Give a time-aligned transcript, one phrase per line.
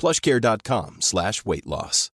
[0.00, 2.10] plushcare.com slash weight loss.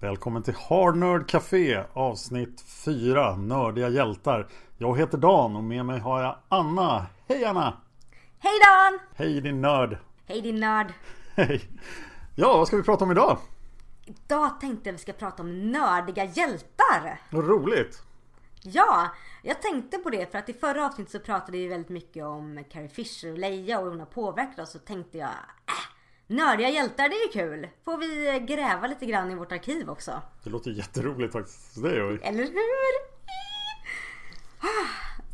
[0.00, 4.46] Välkommen till Hard Nerd Café avsnitt 4 Nördiga hjältar.
[4.78, 7.06] Jag heter Dan och med mig har jag Anna.
[7.28, 7.76] Hej Anna!
[8.38, 8.98] Hej Dan!
[9.14, 9.98] Hej din nörd!
[10.26, 10.92] Hej din nörd!
[11.34, 11.60] Hej!
[12.34, 13.38] Ja, vad ska vi prata om idag?
[14.06, 17.20] Idag tänkte jag vi ska prata om nördiga hjältar.
[17.30, 18.02] Vad roligt!
[18.62, 19.10] Ja,
[19.42, 22.64] jag tänkte på det för att i förra avsnittet så pratade vi väldigt mycket om
[22.70, 24.70] Carrie Fisher och Leia och hur hon har påverkat oss.
[24.70, 25.86] Så tänkte jag, äh,
[26.26, 27.68] nördiga hjältar det är kul.
[27.84, 30.22] Får vi gräva lite grann i vårt arkiv också.
[30.44, 31.82] Det låter jätteroligt faktiskt.
[31.82, 32.18] Det gör vi.
[32.22, 33.16] Eller hur?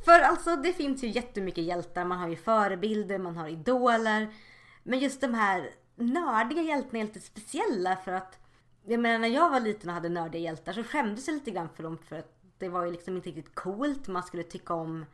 [0.05, 2.05] För alltså det finns ju jättemycket hjältar.
[2.05, 4.35] Man har ju förebilder, man har idoler.
[4.83, 8.39] Men just de här nördiga hjältarna är lite speciella för att
[8.85, 11.69] jag menar när jag var liten och hade nördiga hjältar så skämdes jag lite grann
[11.77, 14.09] för dem för att det var ju liksom inte riktigt coolt.
[14.09, 15.07] Man skulle tycka om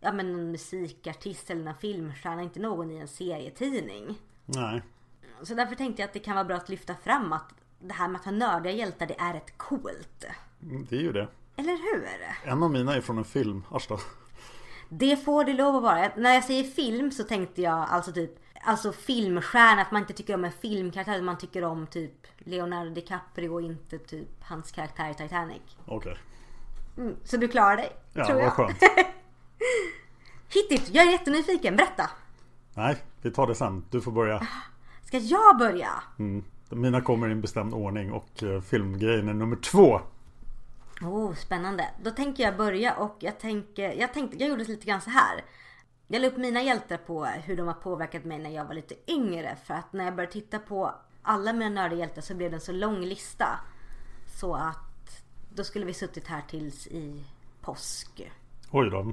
[0.00, 4.18] ja, men en musikartist eller en filmstjärna, inte någon i en serietidning.
[4.44, 4.82] Nej.
[5.42, 8.08] Så därför tänkte jag att det kan vara bra att lyfta fram att det här
[8.08, 10.24] med att ha nördiga hjältar, det är rätt coolt.
[10.62, 11.28] Mm, Det är ju det.
[11.56, 12.08] Eller hur?
[12.50, 13.64] En av mina är från en film.
[13.70, 13.98] Arsla.
[14.88, 16.10] Det får det lov att vara.
[16.16, 20.34] När jag säger film så tänkte jag alltså typ Alltså filmstjärna, att man inte tycker
[20.34, 25.10] om en filmkaraktär utan man tycker om typ Leonardo DiCaprio och inte typ hans karaktär
[25.10, 25.62] i Titanic.
[25.86, 26.16] Okej.
[26.96, 28.52] Mm, så du klarar dig, Ja, tror vad jag.
[28.52, 28.78] skönt.
[30.54, 31.76] Hittigt, jag är jättenyfiken.
[31.76, 32.10] Berätta.
[32.74, 33.84] Nej, vi tar det sen.
[33.90, 34.46] Du får börja.
[35.04, 35.90] Ska jag börja?
[36.18, 36.44] Mm.
[36.70, 40.00] Mina kommer i en bestämd ordning och eh, filmgrejen är nummer två.
[41.02, 41.88] Oh, spännande.
[42.02, 45.44] Då tänker jag börja och jag tänker, jag tänkte, jag gjorde lite grann så här.
[46.08, 48.94] Jag la upp mina hjältar på hur de har påverkat mig när jag var lite
[49.06, 49.56] yngre.
[49.64, 52.60] För att när jag började titta på alla mina nördiga hjältar så blev det en
[52.60, 53.60] så lång lista.
[54.40, 55.24] Så att
[55.54, 57.24] då skulle vi suttit här tills i
[57.60, 58.30] påsk.
[58.70, 59.12] Oj då.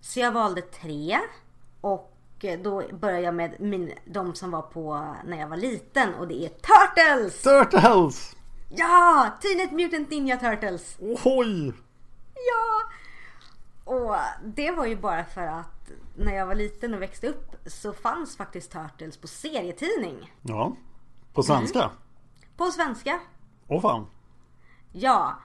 [0.00, 1.18] Så jag valde tre.
[1.80, 2.14] Och
[2.62, 6.44] då börjar jag med min, de som var på när jag var liten och det
[6.44, 7.42] är Turtles!
[7.42, 8.36] Turtles!
[8.68, 9.30] Ja!
[9.42, 10.96] Teenage Mutant Ninja Turtles!
[11.24, 11.72] Oj!
[13.84, 17.92] Och det var ju bara för att när jag var liten och växte upp så
[17.92, 20.32] fanns faktiskt Turtles på serietidning.
[20.42, 20.76] Ja.
[21.32, 21.90] På svenska?
[22.56, 23.20] På svenska.
[23.68, 24.06] Åh fan.
[24.92, 25.36] Ja.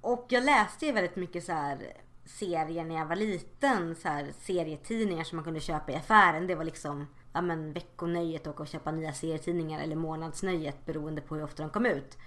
[0.00, 1.92] Och jag läste ju väldigt mycket så här
[2.24, 3.96] serier när jag var liten.
[3.96, 6.46] Så här serietidningar som man kunde köpa i affären.
[6.46, 11.34] Det var liksom ja, men, veckonöjet och att köpa nya serietidningar eller månadsnöjet beroende på
[11.34, 12.18] hur ofta de kom ut.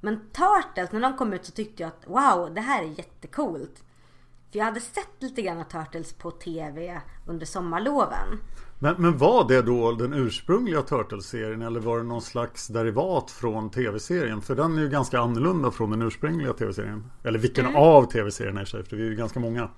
[0.00, 3.84] Men Turtles, när de kom ut så tyckte jag att wow, det här är jättecoolt.
[4.50, 8.40] För jag hade sett lite grann av Turtles på TV under sommarloven.
[8.78, 13.70] Men, men var det då den ursprungliga Turtles-serien eller var det någon slags derivat från
[13.70, 14.42] tv-serien?
[14.42, 17.10] För den är ju ganska annorlunda från den ursprungliga tv-serien.
[17.24, 19.70] Eller vilken av tv-serierna i sig, för det är ju ganska många.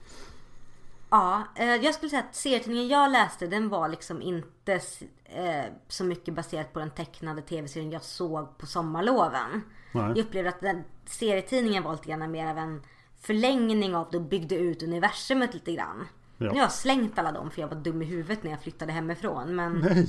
[1.11, 4.81] Ja, eh, jag skulle säga att serietidningen jag läste den var liksom inte
[5.25, 9.62] eh, så mycket baserat på den tecknade tv-serien jag såg på sommarloven.
[9.93, 10.09] Nej.
[10.09, 12.82] Jag upplevde att den serietidningen var lite grann mer av en
[13.20, 16.09] förlängning av det och byggde ut universumet lite grann.
[16.38, 16.47] Ja.
[16.47, 18.93] Nu har jag slängt alla dem för jag var dum i huvudet när jag flyttade
[18.93, 19.56] hemifrån.
[19.56, 20.09] Men Nej!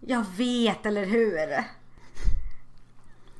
[0.00, 1.64] jag vet, eller hur?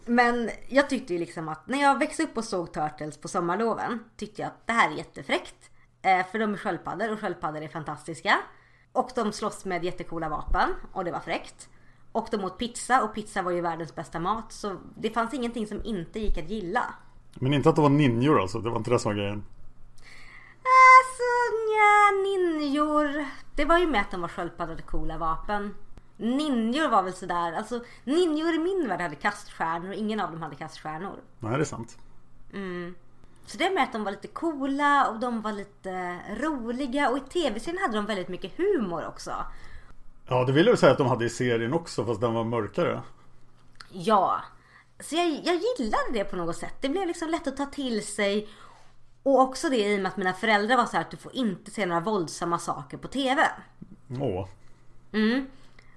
[0.06, 4.04] Men jag tyckte ju liksom att när jag växte upp och såg Turtles på sommarloven
[4.16, 5.70] tyckte jag att det här är jättefräckt.
[6.02, 8.38] Eh, för de är sköldpaddor och sköldpaddor är fantastiska.
[8.92, 11.68] Och de slåss med jättekola vapen och det var fräckt.
[12.12, 15.66] Och de åt pizza och pizza var ju världens bästa mat så det fanns ingenting
[15.66, 16.94] som inte gick att gilla.
[17.34, 19.44] Men inte att det var ninjor alltså, det var inte det som var grejen.
[20.56, 21.30] Alltså
[21.66, 23.24] nja, ninjor.
[23.56, 25.74] Det var ju med att de var sköldpaddor och coola vapen.
[26.16, 30.42] Ninjor var väl sådär, alltså ninjor i min värld hade kaststjärnor och ingen av dem
[30.42, 31.16] hade kaststjärnor.
[31.38, 31.98] Nej, det är sant.
[33.46, 37.20] Så det med att de var lite coola och de var lite roliga och i
[37.20, 39.32] tv-serien hade de väldigt mycket humor också.
[40.26, 43.02] Ja, det vill jag säga att de hade i serien också, fast den var mörkare.
[43.92, 44.40] Ja.
[45.00, 46.74] Så jag, jag gillade det på något sätt.
[46.80, 48.48] Det blev liksom lätt att ta till sig.
[49.22, 51.36] Och också det i och med att mina föräldrar var så här att du får
[51.36, 53.42] inte se några våldsamma saker på tv.
[54.20, 54.46] Åh.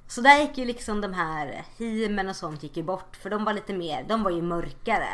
[0.08, 3.46] Så där gick ju liksom de här himen och sånt gick ju bort för de
[3.46, 5.08] var lite mer, de var ju mörkare.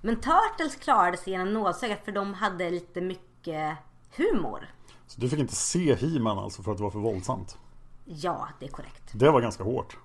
[0.00, 3.76] Men Turtles klarade sig genom nålsögat för de hade lite mycket
[4.16, 4.74] humor.
[5.06, 7.58] Så du fick inte se He-Man alltså för att det var för våldsamt?
[8.04, 9.02] Ja, det är korrekt.
[9.12, 9.96] Det var ganska hårt.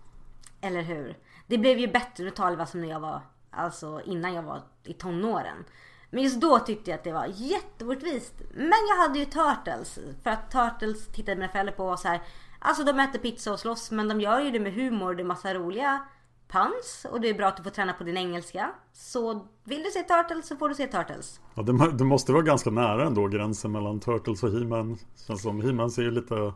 [0.62, 1.18] Eller hur?
[1.48, 3.22] Det blev ju bättre, nu talar vi som när jag var,
[3.52, 5.66] alltså innan jag var i tonåren.
[6.10, 8.34] Men just då tyckte jag att det var jätteorättvist.
[8.54, 10.00] Men jag hade ju Turtles.
[10.24, 12.22] För att Turtles tittade mina föräldrar på och var så här.
[12.60, 15.16] Alltså de äter pizza och slåss men de gör ju det med humor.
[15.16, 16.08] Det är massa roliga
[16.48, 17.06] puns.
[17.12, 18.72] Och det är bra att du får träna på din engelska.
[18.94, 21.40] Så vill du se Turtles så får du se Turtles.
[21.56, 24.98] Ja, det, det måste vara ganska nära ändå gränsen mellan Turtles och He-Man.
[25.28, 26.54] Känns som He-Man ser ju lite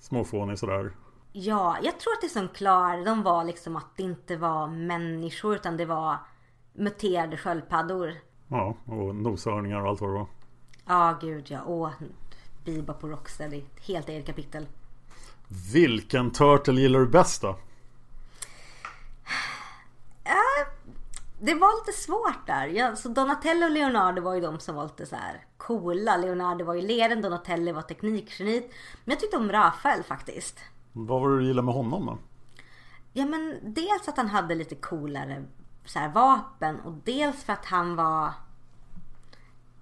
[0.00, 0.92] småfånig sådär.
[1.40, 5.54] Ja, jag tror att det som klar, de var liksom att det inte var människor
[5.54, 6.16] utan det var
[6.72, 8.14] muterade sköldpaddor.
[8.48, 10.26] Ja, och noshörningar och allt vad det var.
[10.86, 11.60] Ja, gud ja.
[11.66, 11.90] Åh,
[12.64, 13.62] Bebop och Rocksteady.
[13.86, 14.66] Helt eget kapitel.
[15.72, 17.58] Vilken Turtle gillar du bäst då?
[20.24, 20.66] Ja,
[21.40, 22.66] det var lite svårt där.
[22.66, 26.16] Ja, så Donatello och Leonardo var ju de som var lite så här coola.
[26.16, 28.70] Leonardo var ju leden, Donatello var teknikgeniet.
[29.04, 30.58] Men jag tyckte om Rafael faktiskt.
[31.06, 32.18] Vad var det du gillade med honom då?
[33.12, 35.44] Ja men dels att han hade lite coolare
[35.84, 38.32] så här, vapen och dels för att han var...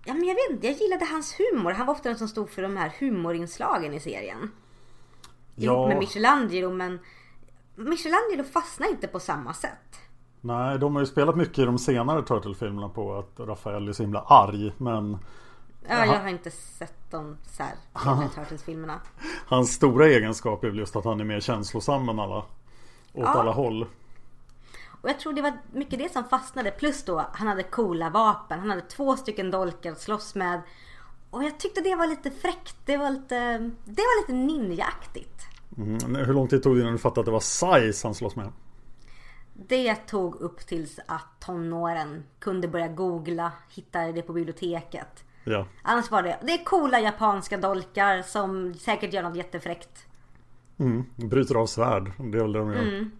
[0.05, 1.71] Ja men jag vet inte, jag gillade hans humor.
[1.71, 4.51] Han var ofta den som stod för de här humorinslagen i serien.
[5.57, 6.99] Ihop med Michelangelo men
[7.75, 10.01] Michelangelo fastnade inte på samma sätt.
[10.41, 14.03] Nej, de har ju spelat mycket i de senare Turtle-filmerna på att Rafael är så
[14.03, 14.73] himla arg.
[14.79, 15.19] Men
[15.89, 17.75] Ja, jag har inte sett de så här,
[18.35, 19.01] Turtles-filmerna.
[19.47, 22.45] hans stora egenskap är väl just att han är mer känslosam än alla.
[23.13, 23.87] Åt alla håll.
[25.01, 26.71] Och jag tror det var mycket det som fastnade.
[26.71, 28.59] Plus då, han hade coola vapen.
[28.59, 30.61] Han hade två stycken dolkar att slåss med.
[31.31, 32.77] Och jag tyckte det var lite fräckt.
[32.85, 35.43] Det var lite, det var lite ninjaaktigt.
[35.77, 36.15] Mm.
[36.15, 38.53] Hur lång tid tog det innan du fattade att det var size han slåss med?
[39.53, 45.25] Det tog upp tills att tonåren kunde börja googla, hitta det på biblioteket.
[45.49, 45.67] Ja.
[45.83, 50.07] Annars var det, det är coola japanska dolkar som säkert gör något jättefräckt.
[50.79, 51.05] Mm.
[51.17, 52.13] Bryter av svärd.
[52.19, 53.11] Det är väl det de gör.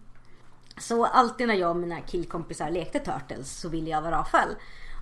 [0.77, 4.49] Så alltid när jag och mina killkompisar lekte Turtles så ville jag vara Rafael.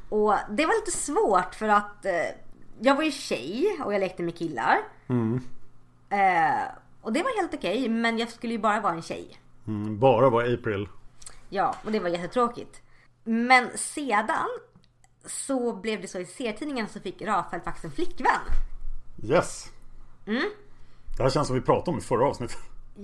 [0.10, 2.12] Och det var lite svårt för att eh,
[2.80, 4.78] jag var ju tjej och jag lekte med killar.
[6.10, 6.66] Eh,
[7.02, 9.38] och det var helt okej men jag skulle ju bara vara en tjej.
[9.68, 10.00] Mm.
[10.00, 10.90] Bara var April.
[11.50, 12.82] Ja, och det var jättetråkigt.
[13.24, 14.50] Men sedan
[15.26, 18.42] så blev det så i serietidningen så fick Rafael faktiskt en flickvän.
[19.24, 19.66] Yes.
[21.18, 22.58] Det här känns som vi pratade om i förra avsnittet.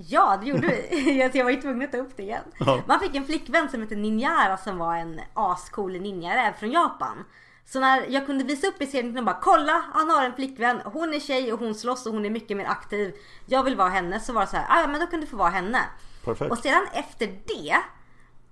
[0.08, 1.30] Ja, det gjorde vi.
[1.34, 2.44] Jag var ju tvungen att ta upp det igen.
[2.58, 2.80] Ja.
[2.86, 7.24] Man fick en flickvän som hette Ninjara som var en ascool ninjaräv från Japan.
[7.64, 10.80] Så när jag kunde visa upp i serien och bara kolla, han har en flickvän,
[10.84, 13.14] hon är tjej och hon slåss och hon är mycket mer aktiv.
[13.46, 14.20] Jag vill vara henne.
[14.20, 15.80] Så var det så här, "Ah, ja men då kunde du få vara henne.
[16.24, 16.52] Perfekt.
[16.52, 17.76] Och sedan efter det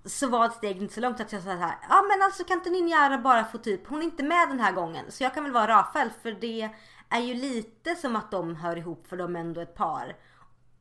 [0.05, 2.45] så var ett steg inte så långt att jag sa så här, ja men alltså
[2.45, 5.35] kan inte Ninjara bara få typ, hon är inte med den här gången så jag
[5.35, 6.71] kan väl vara Rafael för det
[7.09, 10.17] är ju lite som att de hör ihop för de är ändå ett par.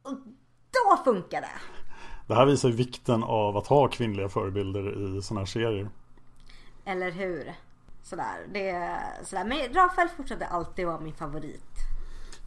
[0.02, 0.14] Och
[0.72, 1.60] då funkar det.
[2.28, 5.90] Det här visar ju vikten av att ha kvinnliga förebilder i sådana här serier.
[6.86, 7.54] Eller hur?
[8.04, 8.48] Sådär.
[8.54, 9.46] Det, sådär.
[9.46, 11.70] Men Rafael fortsatte alltid vara min favorit.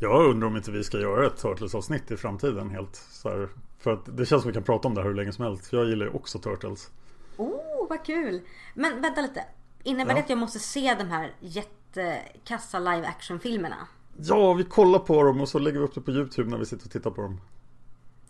[0.00, 3.48] Jag undrar om inte vi ska göra ett Turtles-avsnitt i framtiden helt så här.
[3.82, 5.72] För att det känns som vi kan prata om det här hur länge som helst.
[5.72, 6.90] Jag gillar ju också Turtles.
[7.36, 8.40] Oh, vad kul!
[8.74, 9.44] Men vänta lite.
[9.82, 10.14] Innebär Ja.
[10.16, 13.76] det att jag måste se de här jättekassa live action filmerna?
[14.16, 16.66] Ja, vi kollar på dem och så lägger vi upp det på YouTube när vi
[16.66, 17.40] sitter och tittar på dem.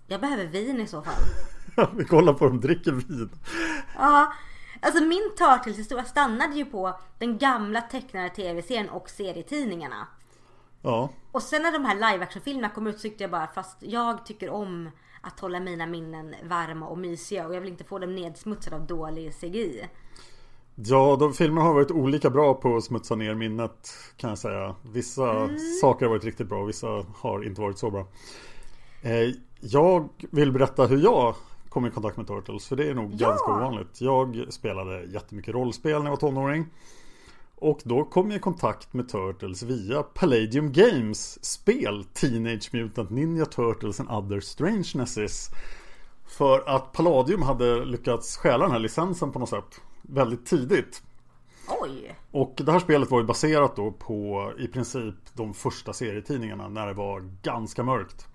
[0.06, 1.22] Jag behöver vin i så fall.
[1.96, 3.30] vi kollar på dem, dricker vin.
[3.98, 4.32] Ja,
[4.80, 10.06] alltså min Turtles historia stannade ju på den gamla tecknade tv-serien och serietidningarna.
[10.82, 13.46] Ja, Och sen när de här live action filmerna kom ut så tyckte jag bara
[13.46, 14.90] fast jag tycker om
[15.22, 18.86] att hålla mina minnen varma och mysiga och jag vill inte få dem nedsmutsade av
[18.86, 19.88] dålig CGI.
[20.74, 24.74] Ja, de filmerna har varit olika bra på att smutsa ner minnet kan jag säga.
[24.82, 25.56] Vissa mm.
[25.80, 28.06] saker har varit riktigt bra och vissa har inte varit så bra.
[29.02, 31.34] Eh, jag vill berätta hur jag
[31.68, 33.28] kom i kontakt med Turtles, för det är nog ja.
[33.28, 34.00] ganska ovanligt.
[34.00, 36.66] Jag spelade jättemycket rollspel när jag var tonåring.
[37.62, 43.46] Och då kom jag i kontakt med Turtles via Palladium Games spel Teenage Mutant Ninja
[43.46, 45.50] Turtles and Other Strangenesses.
[46.26, 51.02] För att Palladium hade lyckats stjäla den här licensen på något sätt väldigt tidigt.
[51.68, 52.14] Oj!
[52.30, 56.86] Och det här spelet var ju baserat då på i princip de första serietidningarna när
[56.86, 58.26] det var ganska mörkt.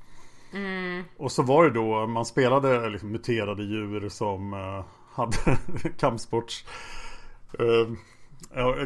[0.53, 1.03] Mm.
[1.17, 5.57] Och så var det då, man spelade liksom muterade djur som uh, hade
[5.97, 6.65] kampsports
[7.59, 7.97] uh,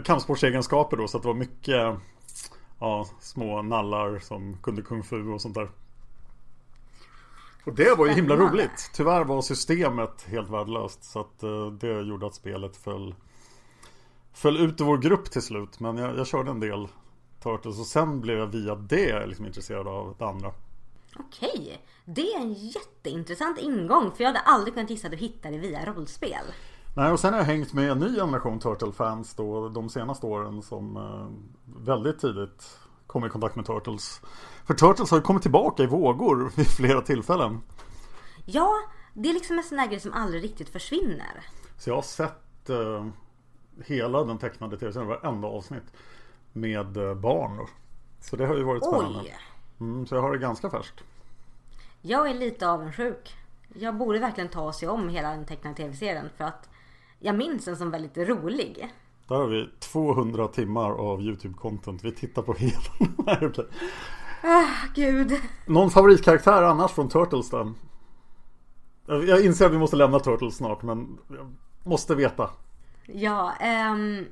[0.04, 1.96] kampsportsegenskaper då så att det var mycket
[2.80, 5.70] ja, små nallar som kunde kung fu och sånt där.
[7.66, 8.92] Och det var ju himla roligt.
[8.94, 11.04] Tyvärr var systemet helt värdelöst.
[11.04, 13.16] Så att uh, det gjorde att spelet föll,
[14.34, 15.80] föll ut ur vår grupp till slut.
[15.80, 16.88] Men jag, jag körde en del
[17.44, 20.54] Turtles och sen blev jag via det liksom intresserad av det andra.
[21.16, 25.58] Okej, det är en jätteintressant ingång för jag hade aldrig kunnat gissa att du hittade
[25.58, 26.46] via rollspel.
[26.96, 30.62] Nej, och sen har jag hängt med en ny generation Turtle-fans då de senaste åren
[30.62, 31.28] som eh,
[31.86, 34.22] väldigt tidigt kom i kontakt med Turtles.
[34.66, 37.62] För Turtles har ju kommit tillbaka i vågor vid flera tillfällen.
[38.46, 38.70] Ja,
[39.14, 41.46] det är liksom en sån här grej som aldrig riktigt försvinner.
[41.78, 43.06] Så jag har sett eh,
[43.86, 45.94] hela den tecknade tv-serien, varenda avsnitt
[46.54, 47.58] med eh, barn.
[47.58, 47.68] Då.
[48.20, 49.20] Så det har ju varit spännande.
[49.20, 49.38] Oj.
[49.80, 51.04] Mm, så jag har det ganska färskt.
[52.02, 53.36] Jag är lite avundsjuk.
[53.74, 56.70] Jag borde verkligen ta sig om hela den tecknade tv-serien för att
[57.22, 58.94] jag minns den som väldigt rolig.
[59.28, 62.00] Där har vi 200 timmar av YouTube-content.
[62.04, 63.68] Vi tittar på hela den här.
[64.44, 65.40] Ah, gud.
[65.66, 67.74] Någon favoritkaraktär annars från Turtles då?
[69.06, 72.50] Jag inser att vi måste lämna Turtles snart men jag måste veta.
[73.06, 73.54] Ja,
[73.94, 74.26] um,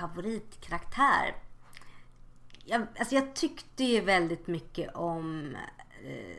[0.00, 1.34] favoritkaraktär
[2.64, 5.56] jag, alltså jag tyckte ju väldigt mycket om
[6.04, 6.36] eh,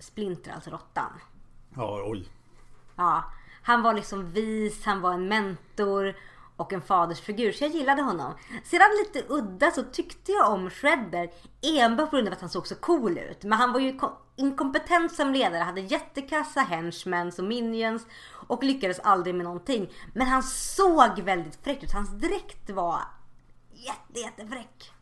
[0.00, 1.12] Splinter, alltså råttan.
[1.74, 2.28] Ja, oj.
[2.96, 3.24] Ja,
[3.68, 6.16] han var liksom vis, han var en mentor
[6.56, 7.52] och en fadersfigur.
[7.52, 8.34] Så jag gillade honom.
[8.64, 11.30] Sedan lite udda så tyckte jag om Shredder
[11.62, 13.42] enbart på grund av att han såg så cool ut.
[13.42, 13.98] Men han var ju
[14.36, 19.90] inkompetent som ledare, hade jättekassa henchmen och minions och lyckades aldrig med någonting.
[20.14, 21.92] Men han såg väldigt fräck ut.
[21.92, 23.00] Hans dräkt var
[23.72, 24.92] jätte, jättefräck.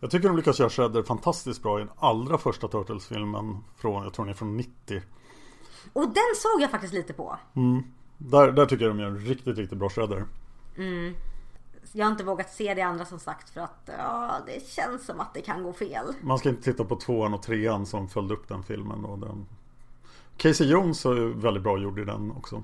[0.00, 4.12] Jag tycker de lyckas göra Shredder fantastiskt bra i den allra första Turtles-filmen från, jag
[4.12, 5.02] tror den är från 90.
[5.92, 7.38] Och den såg jag faktiskt lite på.
[7.56, 7.82] Mm.
[8.18, 10.24] Där, där tycker jag de gör en riktigt, riktigt bra Shredder.
[10.76, 11.14] Mm.
[11.92, 15.20] Jag har inte vågat se det andra som sagt för att ja, det känns som
[15.20, 16.04] att det kan gå fel.
[16.20, 19.04] Man ska inte titta på tvåan och trean som följde upp den filmen.
[19.04, 19.46] Och den...
[20.36, 22.62] Casey Jones är väldigt bra gjord i den också.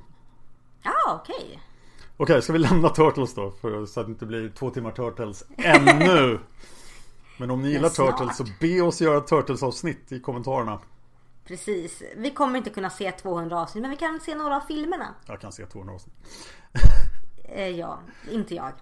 [0.83, 1.35] Ja, okej.
[1.37, 1.59] Okay.
[2.17, 3.51] Okej, okay, ska vi lämna Turtles då?
[3.51, 6.39] För, så att det inte blir två timmar Turtles ännu.
[7.39, 10.81] Men om ni gillar Turtles så be oss göra Turtles-avsnitt i kommentarerna.
[11.45, 12.03] Precis.
[12.17, 15.15] Vi kommer inte kunna se 200 avsnitt men vi kan se några av filmerna.
[15.27, 16.15] Jag kan se 200 avsnitt.
[17.45, 18.73] Eh, ja, inte jag.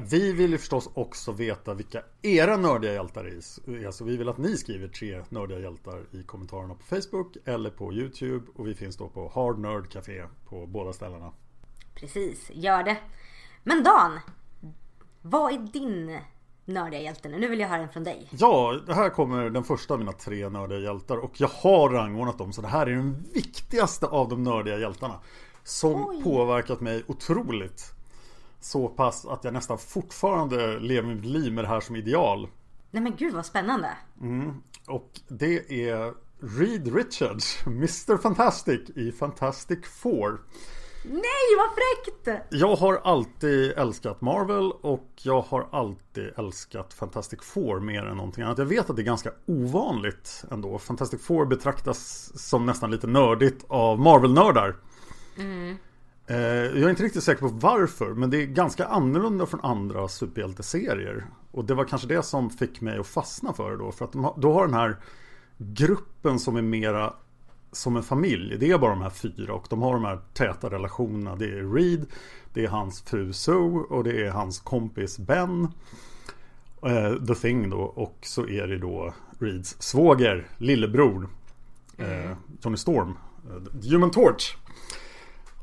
[0.10, 3.90] vi vill ju förstås också veta vilka era nördiga hjältar är.
[3.90, 7.92] Så vi vill att ni skriver tre nördiga hjältar i kommentarerna på Facebook eller på
[7.92, 8.46] YouTube.
[8.54, 11.32] Och vi finns då på Hard Nerd Café på båda ställena.
[11.94, 12.96] Precis, gör det.
[13.62, 14.20] Men Dan,
[15.22, 16.18] vad är din
[16.68, 17.32] nördiga hjälten.
[17.32, 18.28] Nu vill jag höra en från dig.
[18.30, 21.16] Ja, det här kommer den första av mina tre nördiga hjältar.
[21.16, 22.52] Och jag har rangordnat dem.
[22.52, 25.14] Så det här är den viktigaste av de nördiga hjältarna.
[25.64, 26.22] Som Oj.
[26.22, 27.92] påverkat mig otroligt.
[28.60, 32.48] Så pass att jag nästan fortfarande lever mitt liv med det här som ideal.
[32.90, 33.90] Nej men gud vad spännande.
[34.20, 34.62] Mm.
[34.86, 40.40] Och det är Reed Richards, Mr Fantastic i Fantastic Four.
[41.04, 41.22] Nej,
[41.56, 42.46] vad fräckt!
[42.50, 48.44] Jag har alltid älskat Marvel och jag har alltid älskat Fantastic Four mer än någonting
[48.44, 48.58] annat.
[48.58, 50.78] Jag vet att det är ganska ovanligt ändå.
[50.78, 54.76] Fantastic Four betraktas som nästan lite nördigt av Marvel-nördar.
[55.36, 55.76] Mm.
[56.26, 60.08] Eh, jag är inte riktigt säker på varför, men det är ganska annorlunda från andra
[60.08, 61.26] superhjälteserier.
[61.50, 63.92] Och det var kanske det som fick mig att fastna för det då.
[63.92, 64.96] För att de har, då har den här
[65.58, 67.14] gruppen som är mera
[67.72, 68.58] som en familj.
[68.58, 71.36] Det är bara de här fyra och de har de här täta relationerna.
[71.36, 72.06] Det är Reed,
[72.52, 75.68] det är hans fru Sue och det är hans kompis Ben.
[76.86, 81.28] Uh, The Thing då och så är det då Reeds svåger, lillebror
[82.00, 83.18] uh, Johnny Storm,
[83.50, 84.56] uh, Human Torch.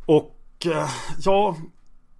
[0.06, 0.68] Och
[1.24, 1.56] ja,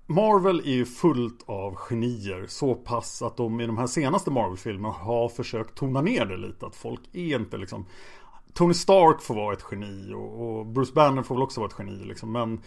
[0.08, 4.94] Marvel är ju fullt av genier så pass att de i de här senaste Marvel-filmerna
[4.94, 6.66] har försökt tona ner det lite.
[6.66, 7.86] Att folk är inte liksom
[8.56, 11.76] Tony Stark får vara ett geni och, och Bruce Banner får väl också vara ett
[11.80, 12.32] geni liksom.
[12.32, 12.62] Men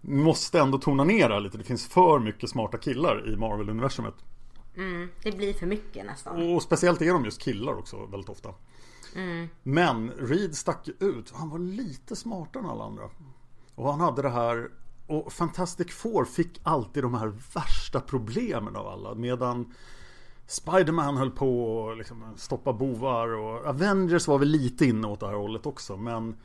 [0.00, 1.58] måste ändå tona ner det lite.
[1.58, 4.14] Det finns för mycket smarta killar i Marvel-universumet.
[4.76, 6.54] Mm, det blir för mycket nästan.
[6.54, 8.54] Och speciellt är de just killar också väldigt ofta.
[9.14, 9.48] Mm.
[9.62, 11.32] Men Reed stack ut.
[11.34, 13.10] Han var lite smartare än alla andra.
[13.74, 14.70] Och han hade det här
[15.06, 19.14] och Fantastic Four fick alltid de här värsta problemen av alla.
[19.14, 19.74] Medan
[20.46, 25.26] Spiderman höll på att liksom stoppa bovar och Avengers var väl lite inne åt det
[25.26, 25.96] här hållet också.
[25.96, 26.36] Men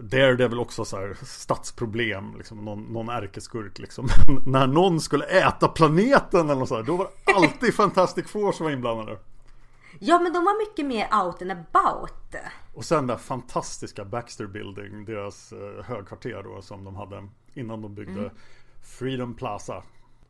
[0.00, 4.08] Daredevil också så här stadsproblem, liksom, någon, någon ärkeskurk liksom.
[4.46, 8.52] när någon skulle äta planeten eller något så här, då var det alltid Fantastic Four
[8.52, 9.18] som var inblandade.
[9.98, 12.34] Ja men de var mycket mer out and about.
[12.74, 17.94] Och sen det fantastiska Baxter Building, deras eh, högkvarter då som de hade innan de
[17.94, 18.30] byggde mm.
[18.82, 19.82] Freedom Plaza.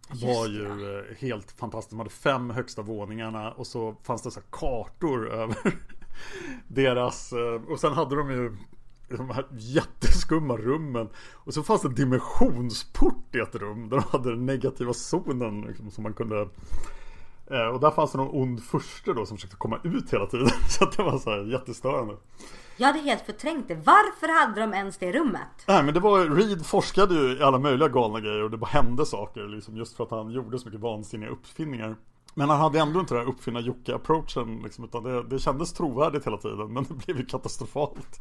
[0.09, 1.91] Var ju eh, helt fantastiskt.
[1.91, 5.79] De hade fem högsta våningarna och så fanns det så kartor över
[6.69, 8.57] deras eh, och sen hade de ju
[9.09, 11.09] de här jätteskumma rummen.
[11.33, 15.61] Och så fanns det en dimensionsport i ett rum där de hade den negativa zonen
[15.61, 16.49] liksom, som man kunde
[17.47, 20.49] och där fanns det någon ond furste då som försökte komma ut hela tiden.
[20.69, 22.17] Så det var så här jättestörande.
[22.77, 23.75] Jag hade helt förträngt det.
[23.75, 25.65] Varför hade de ens det rummet?
[25.67, 28.71] Nej men det var Reed forskade ju i alla möjliga galna grejer och det bara
[28.71, 31.97] hände saker liksom just för att han gjorde så mycket vansinniga uppfinningar.
[32.35, 36.27] Men han hade ändå inte den här uppfinna Jocke-approachen liksom, utan det, det kändes trovärdigt
[36.27, 38.21] hela tiden men det blev ju katastrofalt.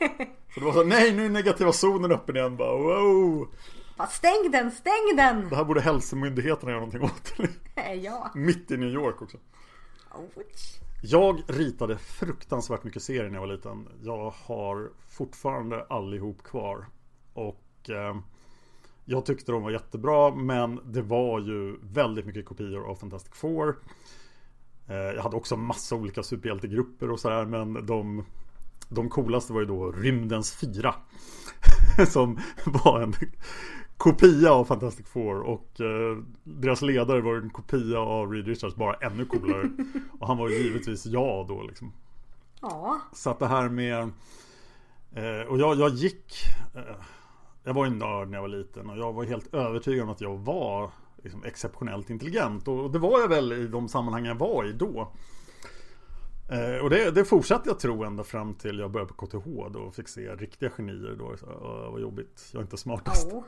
[0.54, 3.48] Så det var så nej nu är negativa zonen öppen igen bara wow.
[4.04, 5.48] Stäng den, stäng den!
[5.48, 7.34] Det här borde hälsomyndigheterna göra någonting åt.
[8.02, 8.30] ja.
[8.34, 9.38] Mitt i New York också.
[11.02, 13.88] Jag ritade fruktansvärt mycket serier när jag var liten.
[14.02, 16.86] Jag har fortfarande allihop kvar.
[17.32, 18.16] Och eh,
[19.04, 23.76] jag tyckte de var jättebra men det var ju väldigt mycket kopior av Fantastic Four.
[24.88, 28.24] Eh, jag hade också massa olika superhjältegrupper och sådär men de,
[28.88, 30.94] de coolaste var ju då Rymdens Fyra.
[32.08, 33.14] Som var en
[33.96, 38.94] kopia av Fantastic Four och eh, deras ledare var en kopia av Reed Richards, bara
[38.94, 39.70] ännu coolare.
[40.20, 41.92] och han var ju givetvis jag då liksom.
[42.60, 43.00] Ja.
[43.12, 44.00] Så att det här med
[45.12, 46.34] eh, Och jag, jag gick
[46.74, 46.96] eh,
[47.64, 50.20] Jag var ju nörd när jag var liten och jag var helt övertygad om att
[50.20, 50.90] jag var
[51.22, 52.68] liksom, exceptionellt intelligent.
[52.68, 55.12] Och det var jag väl i de sammanhang jag var i då.
[56.50, 59.80] Eh, och det, det fortsatte jag tro ända fram till jag började på KTH då
[59.80, 61.36] och fick se riktiga genier då.
[61.36, 61.46] Så,
[61.92, 63.32] vad jobbigt, jag är inte smartast.
[63.32, 63.44] Oh.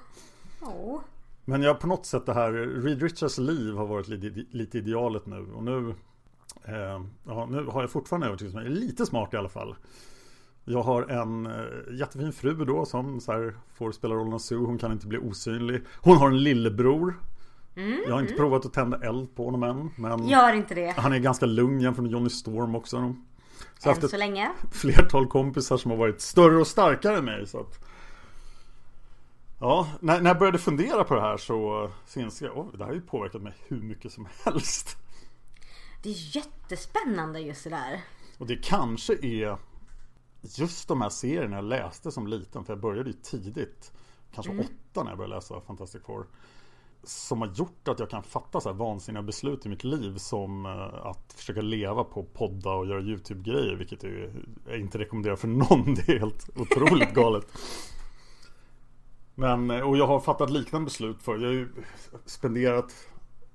[0.60, 1.00] Oh.
[1.44, 5.26] Men jag på något sätt det här Reed Richards liv har varit lite, lite idealet
[5.26, 5.94] nu och nu
[6.64, 9.76] eh, ja, nu har jag fortfarande övertygelse är lite smart i alla fall.
[10.64, 14.66] Jag har en eh, jättefin fru då som så får spela rollen av Sue.
[14.66, 15.82] Hon kan inte bli osynlig.
[15.96, 17.14] Hon har en lillebror.
[17.76, 18.42] Mm, jag har inte mm.
[18.42, 19.90] provat att tända eld på honom än.
[19.96, 20.94] Men Gör inte det.
[20.96, 23.14] Han är ganska lugn jämfört med Johnny Storm också.
[23.78, 24.50] Så än så länge.
[24.72, 27.46] Flertal kompisar som har varit större och starkare än mig.
[27.46, 27.87] Så att
[29.60, 32.78] Ja, när, när jag började fundera på det här så, så insåg jag att det
[32.78, 34.96] här har ju påverkat mig hur mycket som helst.
[36.02, 38.00] Det är jättespännande just det där.
[38.38, 39.56] Och det kanske är
[40.42, 43.92] just de här serierna jag läste som liten, för jag började ju tidigt.
[44.34, 44.66] Kanske mm.
[44.66, 46.26] åtta när jag började läsa Fantastic Four.
[47.02, 50.66] Som har gjort att jag kan fatta så här vansinniga beslut i mitt liv som
[50.66, 53.74] eh, att försöka leva på podda och göra YouTube-grejer.
[53.74, 54.02] Vilket
[54.66, 55.94] jag inte rekommenderar för någon.
[56.06, 57.46] Det är helt otroligt galet.
[59.38, 61.38] Men, och jag har fattat liknande beslut för.
[61.38, 61.68] Jag har ju
[62.24, 62.94] spenderat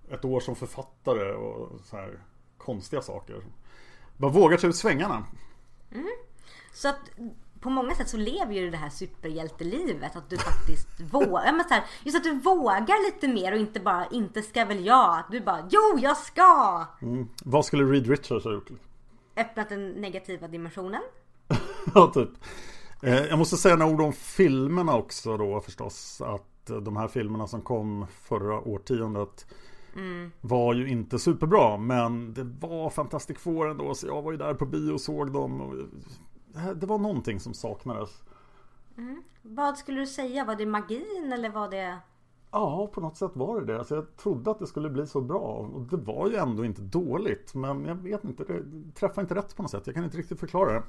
[0.09, 2.19] ett år som författare och så här
[2.57, 3.43] konstiga saker.
[4.17, 5.23] Bara vågar ta ut svängarna.
[5.91, 6.07] Mm.
[6.73, 6.99] Så att
[7.59, 10.15] på många sätt så lever ju det här superhjältelivet.
[10.15, 11.65] Att du faktiskt vågar.
[12.03, 15.19] just att du vågar lite mer och inte bara inte ska väl jag.
[15.19, 16.85] Att du bara jo jag ska.
[17.01, 17.27] Mm.
[17.43, 18.69] Vad skulle Reed Richards ha gjort?
[19.37, 21.01] Öppnat den negativa dimensionen.
[21.95, 22.29] ja typ.
[23.03, 26.21] Eh, jag måste säga några ord om filmerna också då förstås.
[26.21, 29.47] Att de här filmerna som kom förra årtiondet
[29.95, 30.31] mm.
[30.41, 31.77] var ju inte superbra.
[31.77, 33.95] Men det var Fantastic Four ändå.
[33.95, 35.61] Så jag var ju där på bio och såg dem.
[35.61, 35.75] Och
[36.75, 38.23] det var någonting som saknades.
[38.97, 39.23] Mm.
[39.41, 40.45] Vad skulle du säga?
[40.45, 41.97] Var det magin eller var det?
[42.51, 43.79] Ja, på något sätt var det det.
[43.79, 45.69] Alltså jag trodde att det skulle bli så bra.
[45.73, 47.53] Och det var ju ändå inte dåligt.
[47.53, 49.83] Men jag vet inte, det träffade inte rätt på något sätt.
[49.85, 50.83] Jag kan inte riktigt förklara det.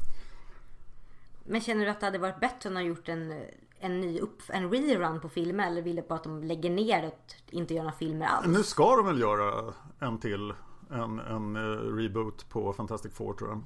[1.45, 3.45] Men känner du att det hade varit bättre om de gjort en,
[3.79, 5.67] en ny upp, en rerun på filmer?
[5.67, 8.47] Eller vill du bara att de lägger ner och inte gör några filmer alls?
[8.47, 10.55] Nu ska de väl göra en till.
[10.91, 13.63] En, en uh, reboot på Fantastic Four tror jag.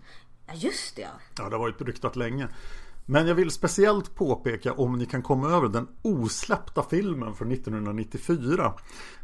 [0.47, 1.09] Ja just det ja.
[1.39, 2.49] Ja det har varit ryktat länge.
[3.07, 8.73] Men jag vill speciellt påpeka om ni kan komma över den osläppta filmen från 1994.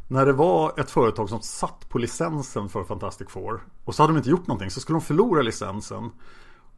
[0.07, 3.67] När det var ett företag som satt på licensen för Fantastic Four.
[3.85, 6.11] Och så hade de inte gjort någonting så skulle de förlora licensen.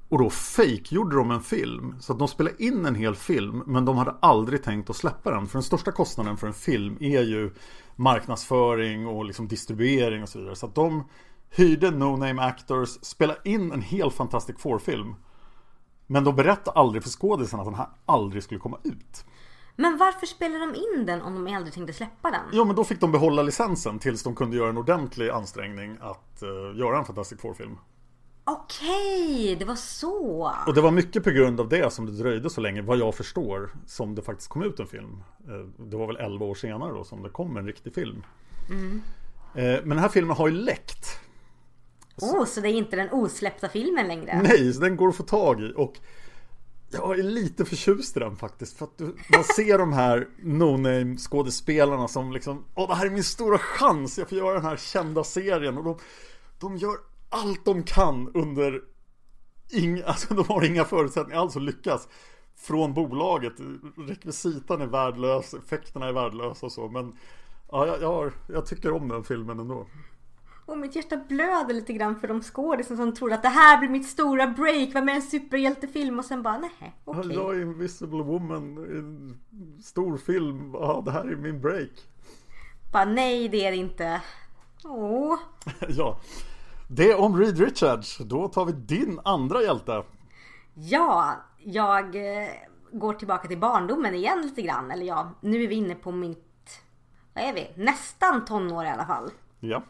[0.10, 1.96] Och då fake gjorde de en film.
[2.00, 5.32] Så att de spelade in en hel film men de hade aldrig tänkt att släppa
[5.32, 5.48] den.
[5.48, 7.54] För den största kostnaden för en film är ju
[7.96, 10.56] marknadsföring och liksom distribuering och så vidare.
[10.56, 11.04] Så att de
[11.50, 15.16] hyrde No Name Actors, spelade in en hel Fantastic Four-film.
[16.08, 19.26] Men de berättade aldrig för skådisarna att den här aldrig skulle komma ut.
[19.76, 22.42] Men varför spelar de in den om de aldrig tänkte släppa den?
[22.52, 26.44] Jo men då fick de behålla licensen tills de kunde göra en ordentlig ansträngning att
[26.44, 27.78] uh, göra en Fantastic Four-film.
[28.50, 30.52] Okej, det var så.
[30.68, 33.16] Och det var mycket på grund av det som det dröjde så länge, vad jag
[33.16, 35.24] förstår, som det faktiskt kom ut en film.
[35.48, 38.24] Eh, det var väl 11 år senare då som det kom en riktig film.
[38.70, 39.02] Mm.
[39.54, 41.20] Men den här filmen har ju läckt.
[42.22, 44.42] Åh, oh, så det är inte den osläppta filmen längre?
[44.44, 45.74] Nej, så den går att få tag i.
[45.76, 46.00] Och
[46.92, 48.78] jag är lite förtjust i den faktiskt.
[48.78, 53.24] För att man ser de här no-name skådespelarna som liksom Åh, det här är min
[53.24, 54.18] stora chans.
[54.18, 55.78] Jag får göra den här kända serien.
[55.78, 55.98] Och de,
[56.60, 56.98] de gör
[57.30, 58.82] allt de kan under
[59.70, 62.08] inga, alltså de har inga förutsättningar alls att lyckas
[62.56, 63.54] från bolaget.
[63.98, 66.90] Rekvisitan är värdelös, effekterna är värdelösa och så.
[66.90, 67.16] Men
[67.72, 69.88] ja, jag, jag, jag tycker om den filmen ändå.
[70.68, 73.90] Och mitt hjärta blöder lite grann för de skådisarna som trodde att det här blir
[73.90, 77.20] mitt stora break, var med en superhjältefilm och sen bara nej, okej.
[77.20, 77.36] Okay.
[77.36, 79.38] Jag är Invisible Woman en
[79.84, 81.90] stor film, ja det här är min break.
[82.92, 84.22] Bara nej det är det inte.
[84.84, 85.40] Åh.
[85.88, 86.20] ja.
[86.88, 88.18] Det om Reed Richards.
[88.18, 90.04] Då tar vi din andra hjälte.
[90.74, 92.50] Ja, jag eh,
[92.92, 94.92] går tillbaka till barndomen igen lite grann.
[94.92, 96.82] Eller ja, nu är vi inne på mitt,
[97.34, 97.72] vad är vi?
[97.76, 99.32] Nästan tonår i alla fall.
[99.60, 99.84] Ja.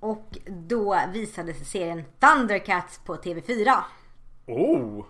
[0.00, 3.74] Och då visades serien Thundercats på TV4.
[4.46, 5.04] Oh!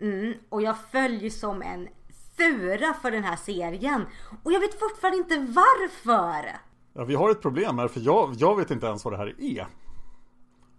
[0.00, 1.88] Mm, och jag följer som en
[2.36, 4.06] fura för den här serien.
[4.44, 6.56] Och jag vet fortfarande inte varför.
[6.92, 9.34] Ja, vi har ett problem här för jag, jag vet inte ens vad det här
[9.38, 9.66] är.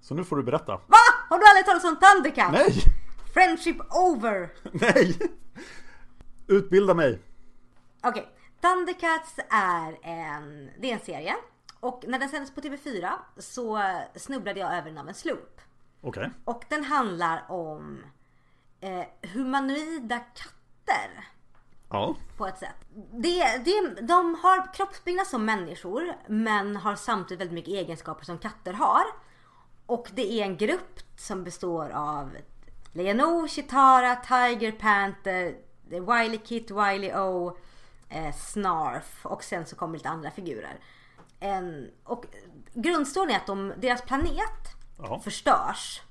[0.02, 0.72] Så nu får du berätta.
[0.72, 0.98] Va?
[1.30, 2.52] Har du aldrig talat om Thundercats?
[2.52, 2.84] Nej!
[3.34, 4.50] Friendship over!
[4.72, 5.18] Nej!
[6.48, 7.20] Utbilda mig.
[8.04, 8.26] Okej, okay.
[8.62, 11.36] Thundercats är en, det är en serie.
[11.80, 13.82] Och när den sändes på TV4 så
[14.16, 15.62] snubblade jag över den av en slump.
[16.02, 16.20] Okej.
[16.20, 16.30] Okay.
[16.46, 18.04] Och den handlar om
[18.82, 21.30] eh, humanoida katter.
[21.90, 22.16] Ja.
[22.38, 22.76] På ett sätt.
[23.12, 28.74] Det, det, de har kroppsbyggnad som människor men har samtidigt väldigt mycket egenskaper som katter
[28.74, 29.04] har.
[29.92, 32.38] Och det är en grupp som består av
[32.94, 35.56] Leonor, Chitara, Tiger, Panther,
[35.90, 37.58] Wiley Kit, Wiley O,
[38.10, 40.80] eh, Snarf och sen så kommer lite andra figurer.
[41.40, 42.26] En, och
[42.74, 45.20] grundstoryn är att de, deras planet ja.
[45.20, 46.02] förstörs.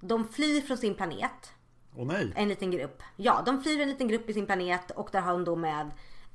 [0.00, 1.52] De flyr från sin planet.
[1.96, 2.32] Åh nej.
[2.36, 3.02] En liten grupp.
[3.16, 5.86] Ja, de flyr en liten grupp i sin planet och där har de då med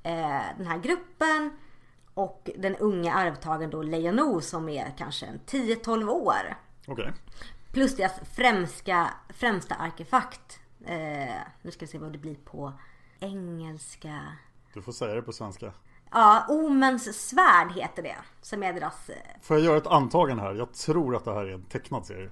[0.04, 1.58] eh, den här gruppen
[2.13, 6.69] och den unga arvtagaren då Leonor som är kanske 10-12 år.
[6.91, 7.12] Okay.
[7.71, 10.60] Plus deras främsta, främsta artefakt.
[10.86, 12.73] Eh, nu ska vi se vad det blir på
[13.19, 14.21] engelska.
[14.73, 15.73] Du får säga det på svenska.
[16.12, 18.15] Ja, Omens svärd heter det.
[18.41, 19.10] Som är deras...
[19.10, 20.54] Eh, får jag göra ett antagande här?
[20.56, 22.32] Jag tror att det här är en tecknad serie.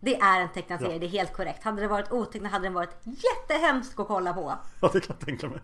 [0.00, 0.98] Det är en tecknad serie, ja.
[0.98, 1.64] det är helt korrekt.
[1.64, 4.58] Hade det varit otecknat hade den varit jättehemskt att kolla på.
[4.80, 5.60] Ja, det kan jag tänka mig.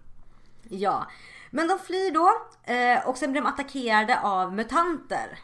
[0.68, 1.06] Ja.
[1.50, 2.30] Men de flyr då
[2.74, 5.38] eh, och sen blir de attackerade av mutanter.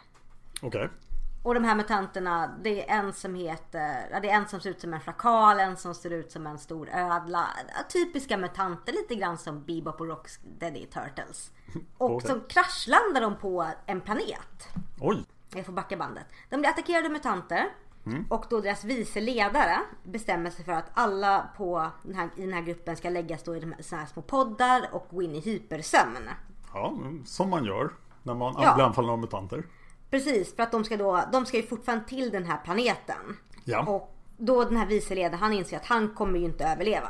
[0.62, 0.68] Okej.
[0.68, 0.88] Okay.
[1.46, 4.80] Och de här mutanterna, det är en som heter, det är en som ser ut
[4.80, 7.48] som en schakal, en som ser ut som en stor ödla.
[7.92, 11.50] Typiska mutanter, lite grann som Bebop och Rocksteady Turtles.
[11.98, 12.30] Och okay.
[12.30, 14.68] så kraschlandar de på en planet.
[15.00, 15.24] Oj!
[15.54, 16.26] Jag får backa bandet.
[16.50, 17.68] De blir attackerade av mutanter.
[18.06, 18.26] Mm.
[18.30, 22.52] Och då deras vice ledare bestämmer sig för att alla på den här, i den
[22.52, 25.40] här gruppen ska läggas då i de här, här små poddar och gå in i
[25.40, 26.28] hypersömn.
[26.74, 27.90] Ja, som man gör
[28.22, 28.74] när man ja.
[28.74, 29.64] blir anfallen av mutanter.
[30.10, 33.36] Precis, för att de ska då, de ska ju fortfarande till den här planeten.
[33.64, 33.86] Ja.
[33.86, 37.08] Och då den här vice ledaren, han inser att han kommer ju inte överleva.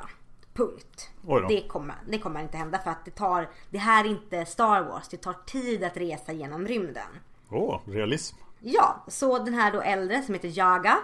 [0.54, 1.10] Punkt.
[1.48, 4.82] Det kommer, det kommer inte hända för att det tar, det här är inte Star
[4.82, 7.08] Wars, det tar tid att resa genom rymden.
[7.50, 8.36] Åh, oh, realism.
[8.60, 10.98] Ja, så den här då äldre som heter Jaga,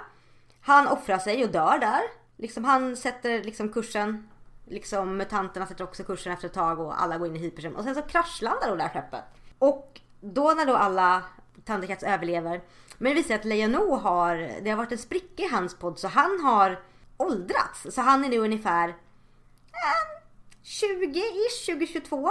[0.61, 2.01] han offrar sig och dör där.
[2.37, 4.29] Liksom han sätter liksom kursen,
[4.65, 7.77] liksom mutanterna sätter också kursen efter ett tag och alla går in i hypersömn.
[7.77, 9.25] Och sen så kraschlandar då det här skeppet.
[9.59, 11.23] Och då när då alla
[11.65, 12.61] Thundercats överlever.
[12.99, 15.99] Men det visar sig att Leonor har, det har varit en spricka i hans podd
[15.99, 16.81] så han har
[17.17, 17.87] åldrats.
[17.91, 18.95] Så han är nu ungefär eh,
[20.65, 22.31] 20-ish, 20-22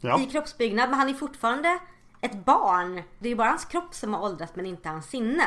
[0.00, 0.20] ja.
[0.20, 0.90] i kroppsbyggnad.
[0.90, 1.78] Men han är fortfarande
[2.20, 3.02] ett barn.
[3.18, 5.44] Det är ju bara hans kropp som har åldrats men inte hans sinne.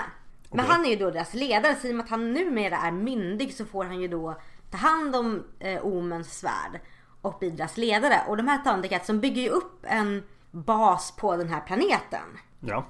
[0.50, 0.76] Men okay.
[0.76, 3.54] han är ju då deras ledare så i och med att han numera är myndig
[3.54, 4.36] så får han ju då
[4.72, 6.80] ta hand om eh, Omens svärd
[7.22, 8.22] och bli deras ledare.
[8.28, 12.40] Och de här Thundercats som bygger ju upp en bas på den här planeten.
[12.60, 12.86] Ja.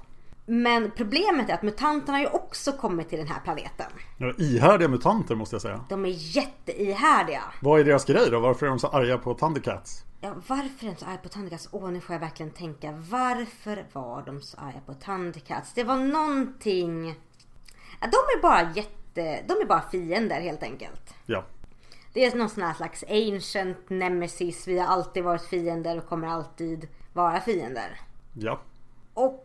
[0.46, 3.86] Men problemet är att mutanterna har ju också kommit till den här planeten.
[4.18, 5.84] Ja, ihärdiga mutanter måste jag säga.
[5.88, 7.42] De är jätteihärdiga.
[7.60, 8.40] Vad är deras grej då?
[8.40, 10.04] Varför är de så arga på Thundercats?
[10.20, 11.68] Ja, varför är de så arga på Thundercats?
[11.72, 12.92] Åh, nu får jag verkligen tänka.
[13.10, 15.72] Varför var de så arga på Thundercats?
[15.74, 17.14] Det var någonting...
[18.00, 19.44] Ja, de är bara jätte...
[19.48, 21.14] De är bara fiender helt enkelt.
[21.26, 21.44] Ja.
[22.12, 24.68] Det är någon sån här slags ancient nemesis.
[24.68, 28.00] Vi har alltid varit fiender och kommer alltid vara fiender.
[28.32, 28.60] Ja.
[29.14, 29.43] Och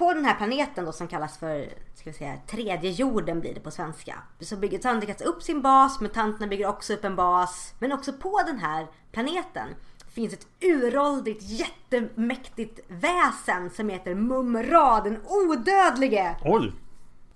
[0.00, 3.60] på den här planeten då som kallas för ska vi säga, tredje jorden blir det
[3.60, 4.14] på svenska.
[4.40, 7.74] Så bygger Thundercats upp sin bas, mutanterna bygger också upp en bas.
[7.78, 9.68] Men också på den här planeten
[10.08, 16.36] finns ett uråldrigt jättemäktigt väsen som heter Mumra den odödlige.
[16.44, 16.72] Oj!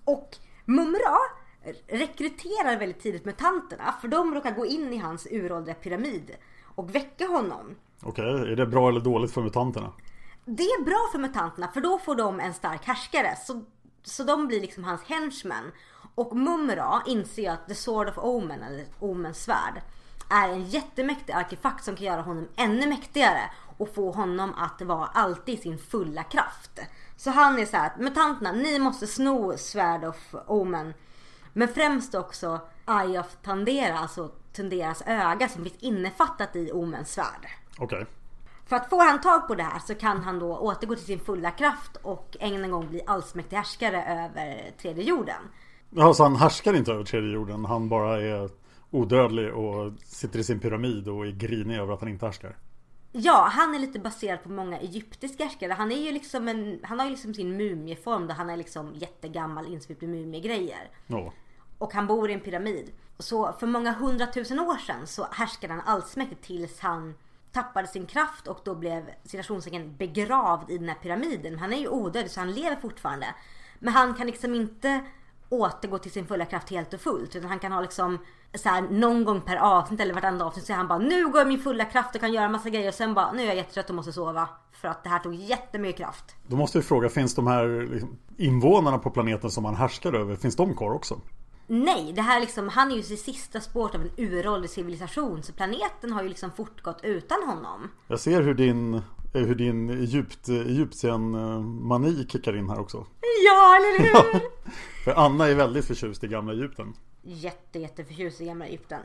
[0.04, 1.18] Och Mumra
[1.88, 6.30] rekryterar väldigt tidigt mutanterna för de råkar gå in i hans uråldriga pyramid
[6.64, 7.74] och väcka honom.
[8.02, 9.92] Okej, är det bra eller dåligt för mutanterna?
[10.44, 13.36] Det är bra för mutanterna för då får de en stark härskare.
[13.36, 13.64] Så,
[14.02, 15.72] så de blir liksom hans henchmen.
[16.14, 19.82] Och Mumra inser att The Sword of Omen, eller Omens svärd,
[20.30, 25.06] är en jättemäktig artefakt som kan göra honom ännu mäktigare och få honom att vara
[25.06, 26.80] alltid i sin fulla kraft.
[27.16, 30.94] Så han är så här att mutanterna, ni måste sno Svärd of Omen.
[31.52, 37.48] Men främst också Eye of Tandera, alltså Tenderas öga som finns innefattat i Omens svärd.
[37.78, 38.06] Okej.
[38.66, 41.20] För att få han tag på det här så kan han då återgå till sin
[41.20, 45.42] fulla kraft och än en gång bli allsmäktig härskare över tredje jorden.
[45.90, 47.64] Ja, så han härskar inte över tredje jorden.
[47.64, 48.50] Han bara är
[48.90, 52.56] odödlig och sitter i sin pyramid och är grinig över att han inte härskar.
[53.12, 55.72] Ja, han är lite baserad på många egyptiska härskare.
[55.72, 58.94] Han är ju liksom en, han har ju liksom sin mumieform där han är liksom
[58.94, 60.90] jättegammal insvept i mumiegrejer.
[61.06, 61.32] Ja.
[61.78, 62.92] Och han bor i en pyramid.
[63.18, 67.14] Så för många hundratusen år sedan så härskade han allsmäktigt tills han
[67.54, 71.52] tappade sin kraft och då blev citationstecken begravd i den här pyramiden.
[71.52, 73.26] Men han är ju odödlig så han lever fortfarande.
[73.78, 75.04] Men han kan liksom inte
[75.48, 77.36] återgå till sin fulla kraft helt och fullt.
[77.36, 78.18] Utan han kan ha liksom
[78.54, 81.40] så här, någon gång per avsnitt eller vartannat avsnitt så är han bara nu går
[81.40, 83.56] jag min fulla kraft och kan göra massa grejer och sen bara nu är jag
[83.56, 84.48] jättetrött och måste sova.
[84.72, 86.36] För att det här tog jättemycket kraft.
[86.46, 90.36] Då måste vi fråga, finns de här liksom invånarna på planeten som han härskar över,
[90.36, 91.20] finns de kvar också?
[91.66, 95.42] Nej, det här liksom, han är ju det sista spåret av en uråldrig civilisation.
[95.42, 97.90] Så planeten har ju liksom fortgått utan honom.
[98.08, 99.00] Jag ser hur din, eh,
[99.32, 103.06] hur din Egypt, Egyptien-mani kickar in här också.
[103.46, 104.40] Ja, eller hur?
[105.04, 106.94] För Anna är väldigt förtjust i gamla Egypten.
[107.22, 109.00] Jätte, jätteförtjust i gamla Egypten.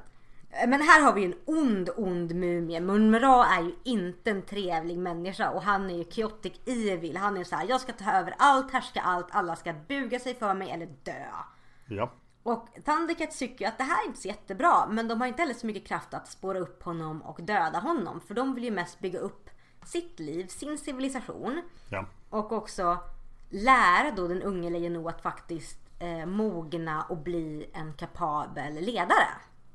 [0.67, 2.79] Men här har vi en ond, ond mumie.
[2.79, 7.17] Munmra är ju inte en trevlig människa och han är ju chaotic evil.
[7.17, 10.35] Han är så här, jag ska ta över allt, härska allt, alla ska buga sig
[10.35, 11.25] för mig eller dö.
[11.85, 12.11] Ja.
[12.43, 15.41] Och Thundercats tycker ju att det här är inte så jättebra men de har inte
[15.41, 18.21] heller så mycket kraft att spåra upp honom och döda honom.
[18.21, 19.49] För de vill ju mest bygga upp
[19.85, 21.61] sitt liv, sin civilisation.
[21.89, 22.05] Ja.
[22.29, 22.97] Och också
[23.49, 29.27] lära då den unge Lejono att faktiskt eh, mogna och bli en kapabel ledare.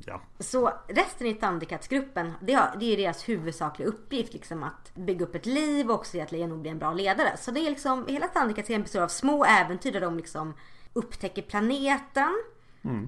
[0.07, 0.20] Ja.
[0.38, 5.46] Så resten i Thundercats-gruppen, det, det är deras huvudsakliga uppgift liksom att bygga upp ett
[5.46, 7.37] liv och också att Lejono blir en bra ledare.
[7.37, 10.55] Så det är liksom, hela Thundercats består av små äventyr där de liksom
[10.92, 12.42] upptäcker planeten,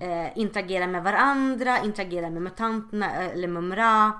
[0.00, 4.12] eh, interagerar med varandra, interagerar med mutanterna eller Mumra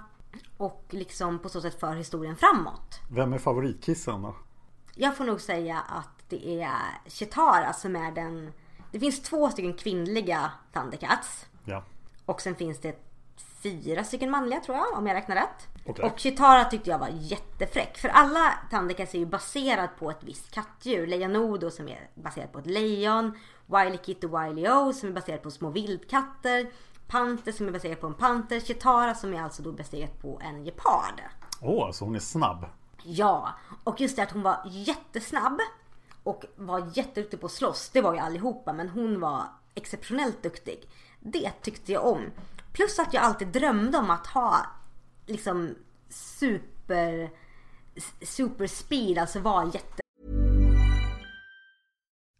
[0.57, 3.01] och liksom på så sätt för historien framåt.
[3.11, 4.37] Vem är favoritkissen då?
[4.95, 6.71] Jag får nog säga att det är
[7.07, 8.53] Chitara som är den...
[8.93, 11.47] Det finns två stycken kvinnliga Thundercats.
[11.65, 11.85] Ja.
[12.27, 13.07] Och sen finns det
[13.63, 15.69] fyra stycken manliga tror jag, om jag räknar rätt.
[15.87, 16.05] Okej.
[16.05, 17.99] Och Chitara tyckte jag var jättefräck.
[17.99, 21.07] För alla Thundercats är ju baserat på ett visst kattdjur.
[21.07, 23.39] Lejonodo som är baserat på ett lejon.
[23.67, 26.71] Wily Kit och Wily O som är baserat på små vildkatter.
[27.07, 28.61] Panter som är baserat på en panter.
[28.61, 31.21] Chitara som är alltså då baserat på en gepard.
[31.61, 32.67] Åh, så hon är snabb.
[33.03, 35.61] Ja, och just det att hon var jättesnabb
[36.23, 37.91] och var jätteduktig på att slåss.
[37.93, 39.43] Det var ju allihopa, men hon var
[39.75, 40.89] exceptionellt duktig.
[41.21, 42.31] Det tyckte jag om.
[42.73, 44.57] Plus att jag alltid drömde om att ha
[45.27, 45.75] liksom
[46.09, 47.31] super
[48.23, 50.03] super speed, alltså vara jätte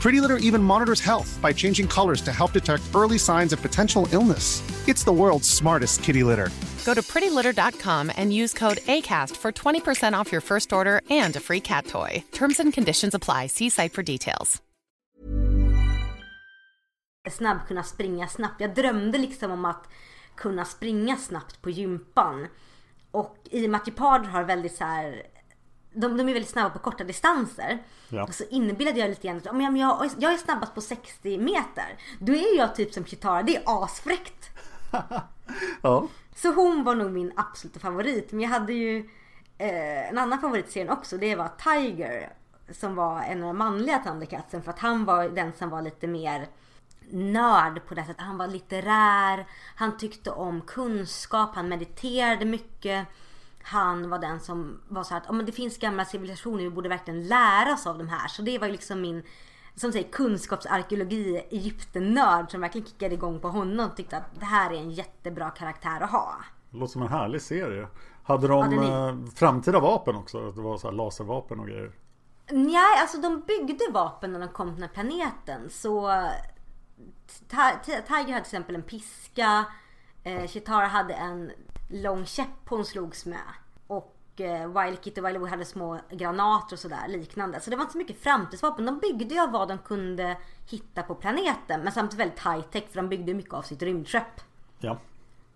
[0.00, 4.08] Pretty Litter even monitors health by changing colors to help detect early signs of potential
[4.12, 4.62] illness.
[4.88, 6.50] It's the world's smartest kitty litter.
[6.84, 11.40] Go to prettylitter.com and use code ACAST for 20% off your first order and a
[11.40, 12.22] free cat toy.
[12.32, 13.48] Terms and conditions apply.
[13.48, 14.62] See site for details.
[17.30, 18.60] snabb, kunna springa snabbt.
[18.60, 19.88] Jag drömde liksom om att
[20.36, 22.46] kunna springa snabbt på gympan.
[23.10, 25.22] Och i och med att geparder har väldigt så här,
[25.96, 27.78] de, de är väldigt snabba på korta distanser.
[28.08, 28.26] Ja.
[28.26, 31.98] Så inbillade jag lite grann att om jag, jag, jag är snabbast på 60 meter.
[32.18, 34.50] Då är jag typ som Kitara, det är asfräckt.
[35.82, 36.08] Ja.
[36.34, 38.32] Så hon var nog min absoluta favorit.
[38.32, 38.98] Men jag hade ju
[39.58, 41.16] eh, en annan favorit i serien också.
[41.16, 42.32] Det var Tiger.
[42.70, 44.62] Som var en av de manliga Thundercatsen.
[44.62, 46.48] För att han var den som var lite mer
[47.10, 48.22] nörd på det sättet.
[48.22, 49.46] Han var litterär.
[49.76, 51.50] Han tyckte om kunskap.
[51.54, 53.06] Han mediterade mycket.
[53.68, 56.62] Han var den som var så här att oh, men det finns gamla civilisationer.
[56.62, 58.28] Vi borde verkligen lära oss av de här.
[58.28, 59.22] Så det var ju liksom min
[59.74, 64.70] som säger kunskapsarkeologi Egypten-nörd som verkligen kickade igång på honom och tyckte att det här
[64.70, 66.34] är en jättebra karaktär att ha.
[66.70, 67.88] Det låter som en härlig serie.
[68.24, 70.50] Hade de Ja, är- eh, framtida vapen också?
[70.50, 71.92] Det var så här laservapen och grejer.
[72.50, 75.70] Nej, alltså de byggde vapen när de kom till den här planeten.
[75.70, 76.08] Så
[77.50, 79.64] Ti- Ti- Tiger hade till exempel en piska.
[80.22, 81.50] Eh, Chitara hade en
[81.88, 83.42] lång käpp hon slogs med.
[83.86, 87.60] Och eh, Wile Kit och Wile Wood hade små granater och sådär liknande.
[87.60, 88.86] Så det var inte så mycket framtidsvapen.
[88.86, 90.36] De byggde ju av vad de kunde
[90.70, 91.80] hitta på planeten.
[91.80, 94.40] Men samtidigt väldigt high tech för de byggde mycket av sitt rymdskepp.
[94.78, 94.98] Ja.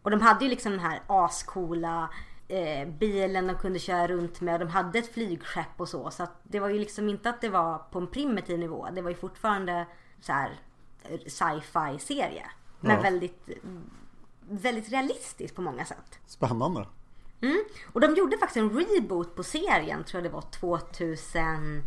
[0.02, 2.08] Och de hade ju liksom den här ascoola
[2.48, 4.60] eh, bilen de kunde köra runt med.
[4.60, 6.10] De hade ett flygskepp och så.
[6.10, 8.88] Så att det var ju liksom inte att det var på en primitiv nivå.
[8.92, 9.86] Det var ju fortfarande
[10.20, 10.50] så här
[11.02, 12.46] eh, sci-fi serie.
[12.80, 13.02] Men Ja.
[13.02, 13.48] väldigt,
[14.50, 16.18] väldigt realistiskt på många sätt.
[16.26, 16.86] Spännande.
[17.42, 17.64] Mm.
[17.92, 21.82] Och de gjorde faktiskt en reboot på serien, tror jag det var 2000,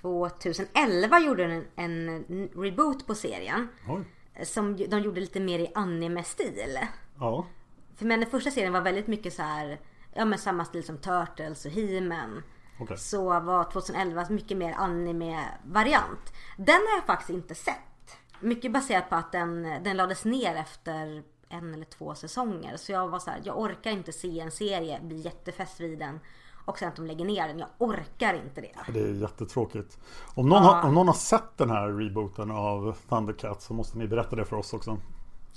[0.00, 3.68] 2011 gjorde de en, en reboot på serien.
[3.88, 4.04] Oj.
[4.44, 6.78] Som de gjorde lite mer i anime-stil.
[7.18, 7.46] Ja.
[7.96, 9.80] För men den första serien var väldigt mycket så här,
[10.14, 12.42] ja men samma stil som Turtles och He-Man.
[12.80, 12.98] Okej.
[12.98, 16.32] Så var 2011 mycket mer anime-variant.
[16.56, 17.76] Den har jag faktiskt inte sett.
[18.40, 22.76] Mycket baserat på att den, den lades ner efter en eller två säsonger.
[22.76, 26.20] Så jag var så här, jag orkar inte se en serie, bli jättefäst vid den.
[26.64, 27.58] Och sen att de lägger ner den.
[27.58, 28.92] Jag orkar inte det.
[28.92, 29.98] Det är jättetråkigt.
[30.34, 34.08] Om någon, har, om någon har sett den här rebooten av Thundercats så måste ni
[34.08, 34.98] berätta det för oss också.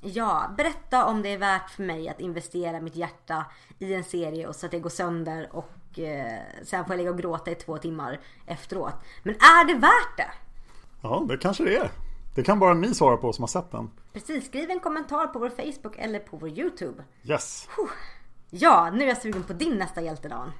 [0.01, 3.45] Ja, berätta om det är värt för mig att investera mitt hjärta
[3.79, 7.12] i en serie och så att det går sönder och eh, sen får jag ligga
[7.12, 8.95] och gråta i två timmar efteråt.
[9.23, 10.32] Men är det värt det?
[11.01, 11.91] Ja, det kanske det är.
[12.35, 13.89] Det kan bara ni svara på som har sett den.
[14.13, 17.03] Precis, skriv en kommentar på vår Facebook eller på vår YouTube.
[17.23, 17.69] Yes.
[18.49, 20.51] Ja, nu är jag sugen på din nästa hjältedan.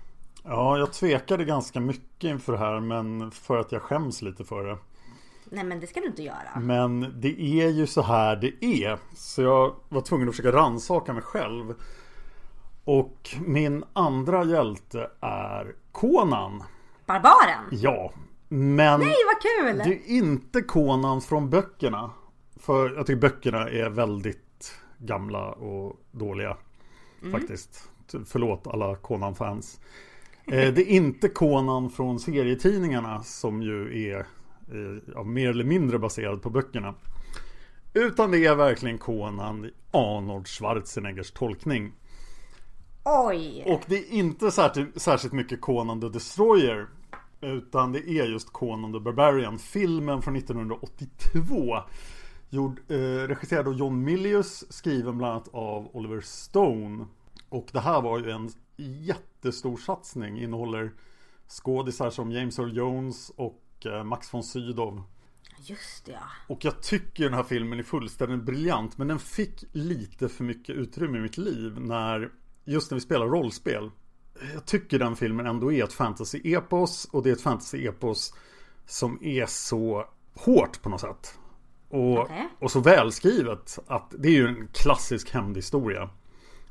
[0.43, 4.63] Ja, jag tvekade ganska mycket inför det här men för att jag skäms lite för
[4.63, 4.77] det.
[5.45, 6.59] Nej men det ska du inte göra.
[6.59, 8.99] Men det är ju så här det är.
[9.15, 11.73] Så jag var tvungen att försöka rannsaka mig själv.
[12.83, 16.63] Och min andra hjälte är Conan.
[17.05, 17.65] Barbaren!
[17.71, 18.12] Ja.
[18.47, 19.77] Men Nej vad kul!
[19.77, 22.12] det är inte Conan från böckerna.
[22.56, 26.58] För jag tycker böckerna är väldigt gamla och dåliga.
[27.32, 27.89] Faktiskt.
[28.25, 29.79] Förlåt alla Conan-fans.
[30.45, 35.99] Eh, Det är inte Conan från serietidningarna som ju är eh, ja, mer eller mindre
[35.99, 36.95] baserad på böckerna.
[37.93, 41.93] Utan det är verkligen Conan i Arnold Schwarzeneggers tolkning.
[43.03, 43.63] Oj!
[43.67, 46.88] Och det är inte särskilt, särskilt mycket Conan the Destroyer.
[47.43, 49.60] Utan det är just Conan the Barbarian.
[49.60, 51.77] Filmen från 1982.
[52.49, 54.73] Gjord, eh, regisserad av John Milius.
[54.73, 57.06] Skriven bland annat av Oliver Stone.
[57.49, 60.39] Och det här var ju en jättestor satsning.
[60.39, 60.91] Innehåller
[61.47, 65.03] skådisar som James Earl Jones och eh, Max von Sydow.
[65.65, 66.20] Just det, ja.
[66.47, 70.76] Och jag tycker den här filmen är fullständigt briljant Men den fick lite för mycket
[70.76, 72.32] utrymme i mitt liv när
[72.65, 73.91] Just när vi spelar rollspel
[74.53, 78.34] Jag tycker den filmen ändå är ett fantasy-epos Och det är ett fantasy-epos
[78.86, 80.05] Som är så
[80.36, 81.39] hårt på något sätt
[81.89, 82.49] och, Okej.
[82.59, 86.09] och så välskrivet att det är ju en klassisk hämndhistoria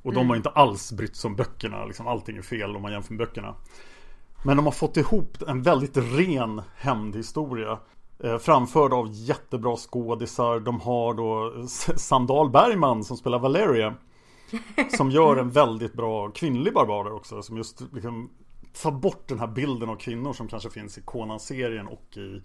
[0.02, 1.84] Och de har inte alls brytt sig om böckerna.
[1.84, 3.54] Liksom, allting är fel om man jämför med böckerna.
[4.44, 7.78] Men de har fått ihop en väldigt ren hämndhistoria.
[8.24, 10.60] Eh, framförd av jättebra skådisar.
[10.60, 13.94] De har då Sandal Bergman som spelar Valeria.
[14.96, 17.42] Som gör en väldigt bra kvinnlig barbar också.
[17.42, 18.30] Som just liksom
[18.82, 22.42] tar bort den här bilden av kvinnor som kanske finns i Conan-serien och i,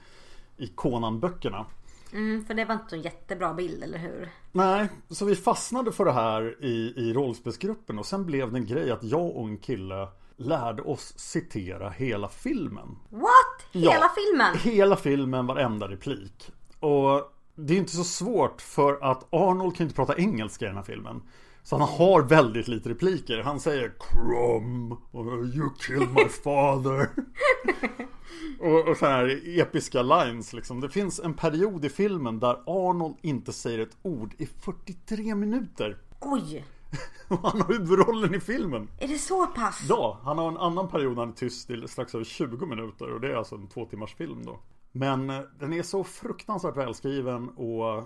[0.58, 1.66] i Conan-böckerna.
[2.14, 4.30] Mm, för det var inte en jättebra bild, eller hur?
[4.51, 8.66] Nej, så vi fastnade för det här i, i rollspelsgruppen och sen blev det en
[8.66, 12.97] grej att jag och en kille lärde oss citera hela filmen.
[13.10, 13.72] What?
[13.72, 14.58] Hela Ja, filmen?
[14.74, 16.51] Hela filmen, varenda replik.
[16.80, 20.78] Och det är inte så svårt för att Arnold kan inte prata engelska i den
[20.78, 21.22] här filmen.
[21.68, 23.41] Så han har väldigt lite repliker.
[23.41, 27.09] Han säger Crum och You killed my father.
[28.59, 30.82] och, och så här episka lines liksom.
[30.82, 35.97] Det finns en period i filmen där Arnold inte säger ett ord i 43 minuter.
[36.22, 36.65] Oj!
[37.28, 38.88] Och han har huvudrollen i filmen.
[38.99, 39.86] Är det så pass?
[39.89, 43.13] Ja, han har en annan period när han är tyst i strax över 20 minuter
[43.13, 44.59] och det är alltså en två timmars film då.
[44.91, 48.03] Men eh, den är så fruktansvärt välskriven och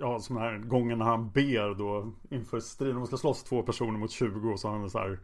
[0.00, 2.96] ja, som den här gången när han ber då inför striden.
[2.96, 5.18] De ska slåss två personer mot 20 och så har han så här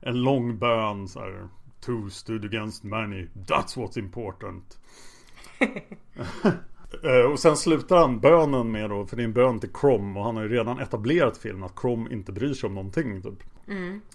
[0.00, 1.48] en lång bön så här.
[1.80, 4.78] Two stood against many, that's what's important.
[7.04, 10.16] Eh, och sen slutar han bönen med då, för det är en bön till Crom
[10.16, 13.42] och han har ju redan etablerat filmen att Crom inte bryr sig om någonting typ.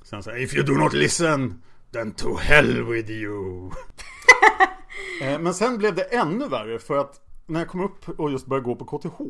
[0.04, 3.72] Sen säger If you do not listen, then to hell with you.
[5.22, 8.46] Eh, Men sen blev det ännu värre för att när jag kom upp och just
[8.46, 9.22] började gå på KTH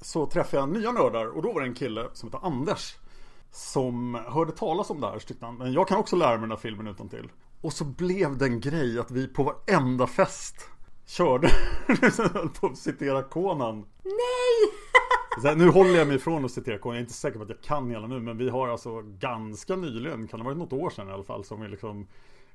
[0.00, 2.96] så träffade jag nya nördar och då var det en kille som heter Anders
[3.50, 6.40] som hörde talas om det här så tyckte han, men jag kan också lära mig
[6.40, 7.28] den här filmen utan till.
[7.60, 10.68] Och så blev det en grej att vi på varenda fest
[11.06, 11.50] körde,
[11.86, 13.86] höll på att citera Conan.
[14.04, 14.72] Nej!
[15.42, 17.50] Här, nu håller jag mig ifrån att citera Conan, jag är inte säker på att
[17.50, 20.72] jag kan hela nu, men vi har alltså ganska nyligen, kan det ha varit något
[20.72, 22.06] år sedan i alla fall, som vi liksom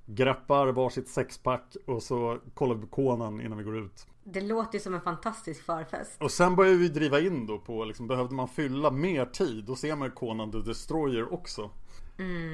[0.06, 4.08] greppar varsitt sexpack och så kollar vi på Conan innan vi går ut.
[4.24, 6.22] Det låter ju som en fantastisk förfest.
[6.22, 9.76] Och sen började vi driva in då på, liksom, behövde man fylla mer tid, då
[9.76, 11.70] ser man ju Conan the Destroyer också.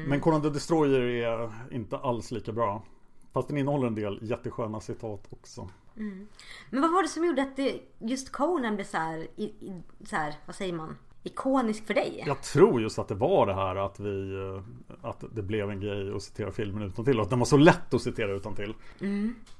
[0.08, 2.84] Men Conan the Destroyer är inte alls lika bra.
[3.34, 5.70] Fast den innehåller en del jättesköna citat också.
[6.70, 9.82] Men vad var det som gjorde att det, just Conan blev så här, i, i,
[10.06, 10.98] så här, vad säger man?
[11.24, 12.24] Ikonisk för dig?
[12.28, 14.64] Jag tror just att det var det här att vi eh,
[15.10, 17.58] Att det blev en grej att citera filmen utan till och att den var så
[17.58, 18.74] lätt att citera utan till.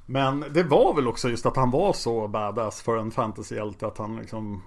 [0.06, 3.98] Men det var väl också just att han var så badass för en fantasyhjälte att
[3.98, 4.64] han liksom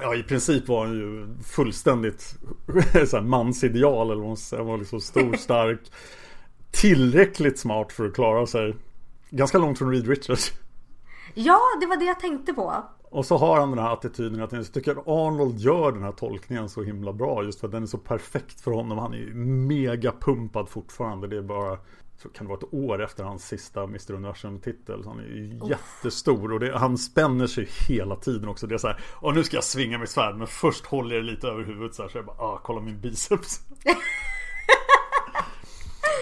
[0.00, 2.34] Ja i princip var han ju fullständigt
[3.06, 4.60] så mansideal eller vad man ska säga.
[4.60, 5.80] Han var liksom stor, stark
[6.70, 8.74] Tillräckligt smart för att klara sig
[9.30, 10.52] Ganska långt från Reed Richards
[11.34, 12.84] Ja, det var det jag tänkte på.
[13.14, 16.12] Och så har han den här attityden att jag tycker att Arnold gör den här
[16.12, 18.98] tolkningen så himla bra just för att den är så perfekt för honom.
[18.98, 21.28] Han är ju mega pumpad fortfarande.
[21.28, 21.78] Det är bara
[22.16, 25.02] så kan det vara ett år efter hans sista Mr Universum-titel.
[25.06, 28.66] Han är ju jättestor och det, han spänner sig hela tiden också.
[28.66, 31.24] Det är så här, och nu ska jag svinga mitt svärd men först håller jag
[31.24, 33.60] det lite över huvudet så här så jag bara, ah, kolla min biceps.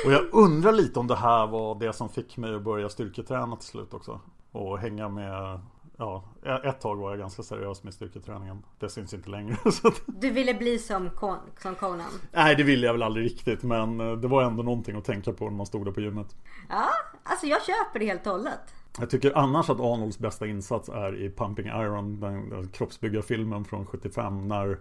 [0.07, 3.57] och jag undrar lite om det här var det som fick mig att börja styrketräna
[3.57, 4.21] till slut också.
[4.53, 5.61] Och hänga med
[6.03, 8.63] Ja, ett tag var jag ganska seriös med styrketräningen.
[8.79, 9.57] Det syns inte längre.
[10.07, 12.11] Du ville bli som, Con, som Conan.
[12.33, 13.63] nej, det ville jag väl aldrig riktigt.
[13.63, 16.37] Men eh, det var ändå någonting att tänka på när man stod där på gymmet.
[16.69, 16.89] Ja,
[17.23, 18.75] alltså jag köper det helt och hållet.
[18.99, 23.87] Jag tycker annars att Arnolds bästa insats är i Pumping Iron, den, den kroppsbyggarfilmen från
[23.87, 24.79] 75 när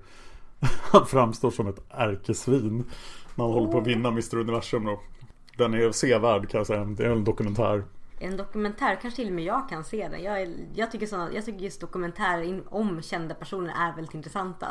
[0.91, 2.84] han framstår som ett ärkesvin.
[3.36, 5.01] När han håller på att vinna Mr Universum då.
[5.57, 6.86] Den är sevärd kan jag säga.
[6.86, 7.84] Det är en dokumentär.
[8.24, 10.24] En dokumentär, kanske till och med jag kan se den.
[10.24, 14.67] Jag, är, jag, tycker, så, jag tycker just dokumentärer om kända personer är väldigt intressanta.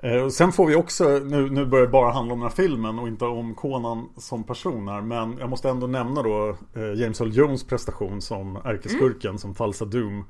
[0.00, 2.56] Eh, och sen får vi också, nu, nu börjar det bara handla om den här
[2.56, 5.00] filmen och inte om Conan som person här.
[5.00, 9.84] Men jag måste ändå nämna då eh, James Earl Jones prestation som ärkeskurken, som Falsa
[9.84, 10.24] Doom.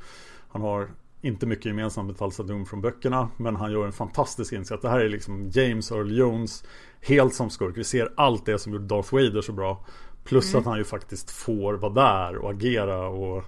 [0.49, 0.89] Han har
[1.21, 3.29] inte mycket gemensamt med Falsa Doom från böckerna.
[3.37, 4.83] Men han gör en fantastisk insats.
[4.83, 6.65] Det här är liksom James Earl Jones
[7.01, 7.77] helt som skurk.
[7.77, 9.85] Vi ser allt det som gjorde Darth Vader så bra.
[10.25, 13.45] Plus att han ju faktiskt får vara där och agera och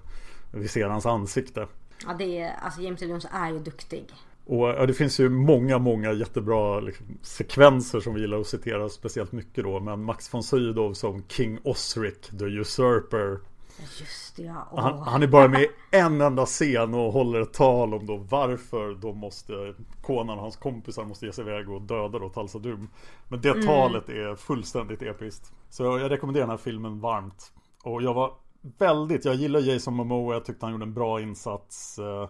[0.51, 1.67] vi ser hans ansikte.
[2.07, 4.05] Ja, det är, alltså James Earl Jones är ju duktig.
[4.47, 8.89] Och ja, det finns ju många, många jättebra liksom, sekvenser som vi gillar att citera
[8.89, 9.81] speciellt mycket då.
[9.81, 13.39] Men Max von Sydow som King Osric, the usurper.
[13.79, 14.69] Just det, ja.
[14.71, 14.81] Åh.
[14.81, 18.17] Han, han är bara med i en enda scen och håller ett tal om då
[18.17, 22.59] varför då måste Conan och hans kompisar måste ge sig iväg och döda då Talsa
[22.59, 22.89] Dum.
[23.29, 25.53] Men det talet är fullständigt episkt.
[25.71, 27.53] Så jag rekommenderar den här filmen varmt.
[27.85, 28.33] Och jag var
[28.79, 32.29] väldigt, jag gillar Jason Momoa, jag tyckte han gjorde en bra insats eh,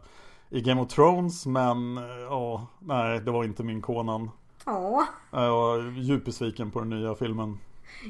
[0.50, 4.30] i Game of Thrones men eh, ja, nej det var inte min Conan.
[4.66, 5.02] Åh.
[5.30, 7.58] Jag är djupt besviken på den nya filmen.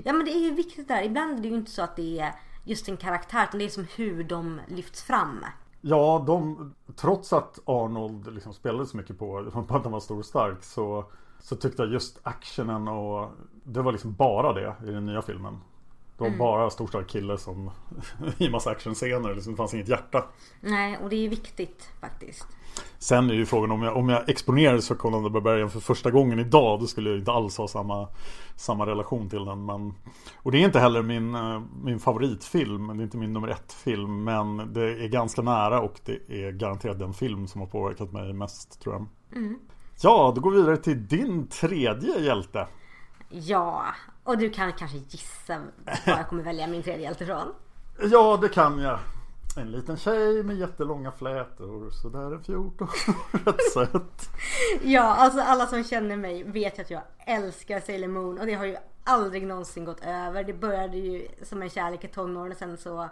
[0.04, 1.02] Ja men det är ju viktigt där.
[1.02, 2.34] Ibland är det ju inte så att det är
[2.64, 5.44] just en karaktär utan det är som hur de lyfts fram.
[5.80, 10.18] Ja, de, trots att Arnold liksom spelade så mycket på, på att han var stor
[10.18, 11.04] och stark så,
[11.40, 13.30] så tyckte jag just actionen och
[13.64, 15.60] det var liksom bara det i den nya filmen.
[16.16, 16.38] Det var Mm.
[16.38, 17.70] bara stor stark kille som
[18.38, 19.34] i massa actionscener.
[19.34, 20.24] Liksom, det fanns inget hjärta.
[20.60, 22.46] Nej, och det är viktigt faktiskt.
[22.98, 26.10] Sen är ju frågan om jag, om jag exponerades för Conan the Barbarian för första
[26.10, 28.08] gången idag Då skulle jag inte alls ha samma,
[28.56, 29.94] samma relation till den men,
[30.36, 33.72] Och det är inte heller min, eh, min favoritfilm Det är inte min nummer ett
[33.72, 38.12] film Men det är ganska nära och det är garanterat den film som har påverkat
[38.12, 39.06] mig mest tror jag
[39.36, 39.58] Mm.
[40.02, 42.66] Ja, då går vi vidare till din tredje hjälte
[43.28, 43.84] Ja,
[44.24, 45.58] och du kan kanske gissa
[46.06, 47.54] vad jag kommer välja min tredje hjälte ifrån.
[48.10, 48.98] Ja, det kan jag
[49.56, 52.88] En liten tjej med jättelånga flätor Sådär en 14
[53.32, 54.30] Rätt söt
[54.82, 58.54] Ja, alltså alla som känner mig vet ju att jag älskar Sailor Moon och det
[58.54, 60.44] har ju aldrig någonsin gått över.
[60.44, 63.08] Det började ju som en kärlek i tonåren och sen så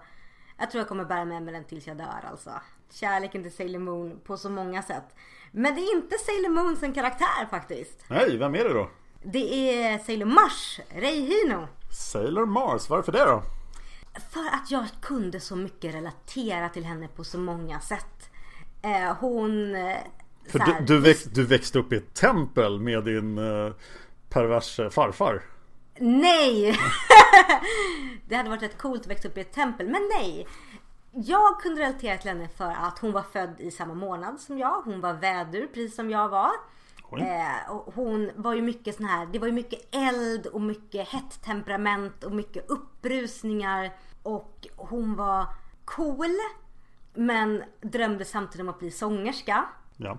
[0.59, 2.51] jag tror jag kommer bära med mig den tills jag dör alltså.
[2.91, 5.15] Kärleken till Sailor Moon på så många sätt.
[5.51, 8.05] Men det är inte Sailor Moon som karaktär faktiskt.
[8.09, 8.89] Nej, vem är det då?
[9.23, 11.69] Det är Sailor Mars, Rei Hino.
[11.91, 13.43] Sailor Mars, varför det då?
[14.31, 18.31] För att jag kunde så mycket relatera till henne på så många sätt.
[18.83, 19.75] Eh, hon...
[19.77, 19.97] eh,
[20.49, 23.73] För så du, här- du, växt, du växte upp i ett tempel med din uh,
[24.29, 25.43] perverse farfar.
[25.99, 26.79] Nej!
[28.29, 30.47] det hade varit rätt coolt att växa upp i ett tempel, men nej.
[31.11, 34.83] Jag kunde relatera till henne för att hon var född i samma månad som jag.
[34.85, 36.51] Hon var vädur precis som jag var.
[37.21, 41.09] Eh, och hon var ju mycket sån här, det var ju mycket eld och mycket
[41.09, 43.93] hett temperament och mycket upprusningar.
[44.23, 45.47] Och hon var
[45.85, 46.37] cool.
[47.15, 49.65] Men drömde samtidigt om att bli sångerska.
[49.97, 50.19] Ja.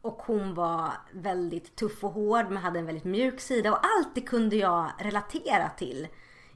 [0.00, 4.14] Och hon var väldigt tuff och hård men hade en väldigt mjuk sida och allt
[4.14, 6.08] det kunde jag relatera till.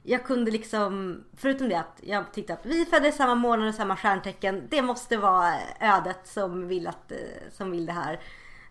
[0.03, 3.95] Jag kunde liksom, förutom det att jag tyckte att vi föddes samma månad och samma
[3.95, 4.67] stjärntecken.
[4.69, 7.17] Det måste vara ödet som vill, att, eh,
[7.51, 8.19] som vill det här.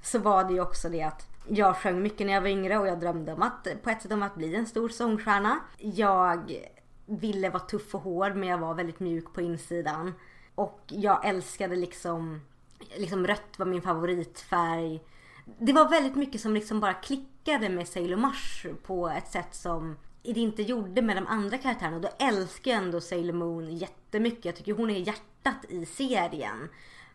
[0.06, 2.86] Så var det ju också det att jag sjöng mycket när jag var yngre och
[2.86, 5.58] jag drömde om att, på ett sätt om att bli en stor sångstjärna.
[5.78, 6.60] Jag
[7.06, 10.14] ville vara tuff och hård men jag var väldigt mjuk på insidan.
[10.54, 12.40] Och jag älskade liksom,
[12.96, 15.02] liksom rött var min favoritfärg.
[15.58, 19.96] Det var väldigt mycket som liksom bara klickade med Sailor Mars på ett sätt som
[20.22, 21.96] det inte gjorde med de andra karaktärerna.
[21.96, 24.44] Och då älskar jag ändå Sailor Moon jättemycket.
[24.44, 26.68] Jag tycker hon är hjärtat i serien.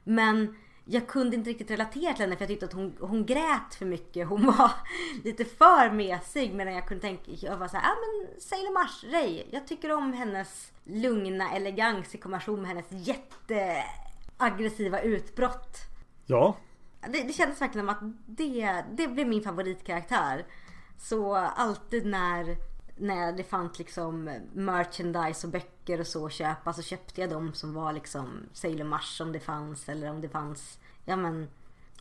[0.04, 0.56] Men
[0.86, 3.86] jag kunde inte riktigt relatera till henne för jag tyckte att hon, hon grät för
[3.86, 4.28] mycket.
[4.28, 4.72] Hon var
[5.24, 9.04] lite för mesig medan jag kunde tänka, jag var såhär, ja ah, men Sailor Mars,
[9.04, 9.44] Ray.
[9.52, 15.78] Jag tycker om hennes lugna elegans i kombination med hennes jätteaggressiva utbrott.
[16.26, 16.56] Ja.
[17.08, 20.46] Det, det kändes verkligen som att det, det blev min favoritkaraktär.
[20.98, 22.58] Så alltid när,
[23.02, 27.54] när det fanns liksom merchandise och böcker och så att köpa så köpte jag de
[27.54, 31.48] som var liksom Sailor Mars om det fanns eller om det fanns ja men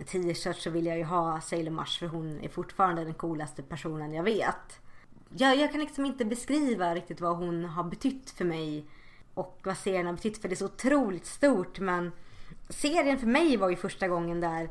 [0.07, 4.15] t-shirts så vill jag ju ha Sailor Mars för hon är fortfarande den coolaste personen
[4.15, 4.81] jag vet.
[5.29, 8.87] Jag, jag kan liksom inte beskriva riktigt vad hon har betytt för mig
[9.35, 12.13] och vad serien har betytt för det är så otroligt stort men
[12.69, 14.69] serien för mig var ju första gången där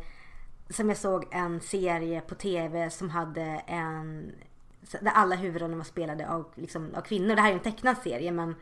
[0.70, 4.32] som jag såg en serie på tv som hade en
[5.02, 7.36] där alla huvudrollerna var spelade av, liksom, av kvinnor.
[7.36, 8.56] Det här är en tecknad serie men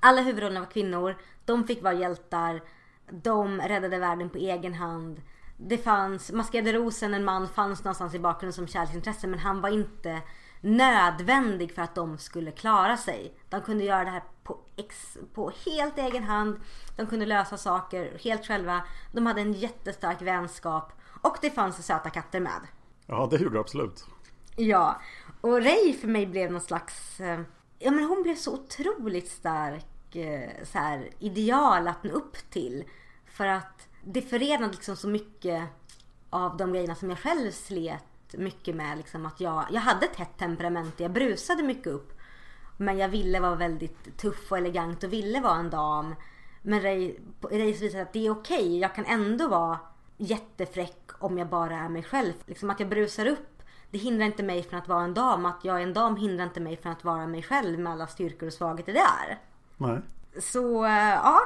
[0.00, 1.16] alla huvudrollerna var kvinnor.
[1.44, 2.62] De fick vara hjältar.
[3.10, 5.22] De räddade världen på egen hand.
[5.56, 9.68] Det fanns, Maskerade rosen, en man fanns någonstans i bakgrunden som kärleksintresse men han var
[9.68, 10.22] inte
[10.60, 13.34] nödvändig för att de skulle klara sig.
[13.48, 16.60] De kunde göra det här på, ex, på helt egen hand.
[16.96, 18.82] De kunde lösa saker helt själva.
[19.12, 20.92] De hade en jättestark vänskap.
[21.22, 22.60] Och det fanns söta katter med.
[23.06, 24.06] Ja, det gjorde det absolut.
[24.56, 25.00] Ja,
[25.40, 27.20] och Ray för mig blev någon slags...
[27.20, 27.40] Eh,
[27.78, 32.84] ja men hon blev så otroligt stark eh, så här, ideal att nå upp till.
[33.26, 35.64] För att det förenade liksom så mycket
[36.30, 38.96] av de grejerna som jag själv slet mycket med.
[38.96, 42.12] Liksom att jag, jag hade ett hett temperament, jag brusade mycket upp.
[42.76, 46.14] Men jag ville vara väldigt tuff och elegant och ville vara en dam.
[46.62, 47.14] Men Ray,
[47.50, 49.78] visade att det är okej, jag kan ändå vara
[50.16, 52.32] jättefräck om jag bara är mig själv.
[52.46, 53.57] Liksom att jag brusar upp,
[53.90, 55.46] det hindrar inte mig från att vara en dam.
[55.46, 58.06] Att jag är en dam hindrar inte mig från att vara mig själv med alla
[58.06, 59.38] styrkor och svagheter det är.
[59.76, 60.00] Nej.
[60.40, 61.40] Så eh, ja,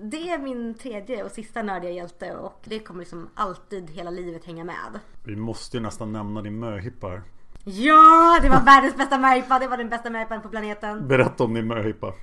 [0.00, 4.44] det är min tredje och sista nördiga hjälte och det kommer liksom alltid hela livet
[4.44, 5.00] hänga med.
[5.24, 7.22] Vi måste ju nästan nämna din möhippa här.
[7.64, 9.58] Ja, det var världens bästa möhippa.
[9.58, 11.08] Det var den bästa möhippan på planeten.
[11.08, 12.14] Berätta om din möhippa.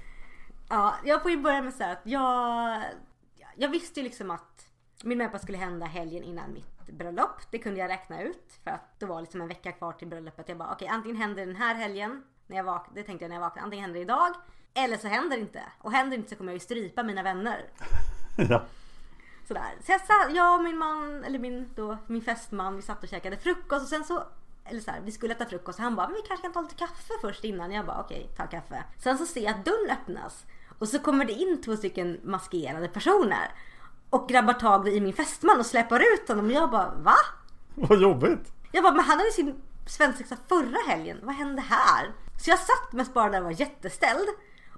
[0.70, 2.82] Ja, jag får ju börja med så här att jag...
[3.56, 4.66] Jag visste ju liksom att
[5.04, 7.42] Min möhippa skulle hända helgen innan mitt bröllop.
[7.52, 10.50] Det kunde jag räkna ut för att det var liksom en vecka kvar till bröllopet.
[10.50, 13.00] Jag bara okej, okay, antingen händer den här helgen när jag vaknade.
[13.00, 13.64] Det tänkte jag när jag vaknade.
[13.64, 14.36] Antingen händer det idag
[14.74, 15.64] eller så händer det inte.
[15.80, 17.66] Och händer det inte så kommer jag ju strypa mina vänner.
[18.50, 18.64] ja.
[19.48, 19.76] Sådär.
[19.86, 23.10] Så jag, satt, jag och min man, eller min, då, min fästman, vi satt och
[23.10, 24.24] käkade frukost och sen så
[24.66, 26.62] eller så här, vi skulle äta frukost och han bara, men vi kanske kan ta
[26.62, 27.72] lite kaffe först innan.
[27.72, 28.84] Jag bara, okej, okay, ta kaffe.
[28.98, 30.46] Sen så ser jag att dörren öppnas
[30.80, 33.52] och så kommer det in två stycken maskerade personer
[34.10, 36.46] och grabbar tag i min fästman och släpar ut honom.
[36.46, 37.16] Och jag bara, va?
[37.76, 38.54] Vad jobbigt.
[38.72, 41.20] Jag bara, men han hade sin svensexa förra helgen.
[41.24, 42.12] Vad hände här?
[42.42, 44.28] Så jag satt mest bara där och var jätteställd.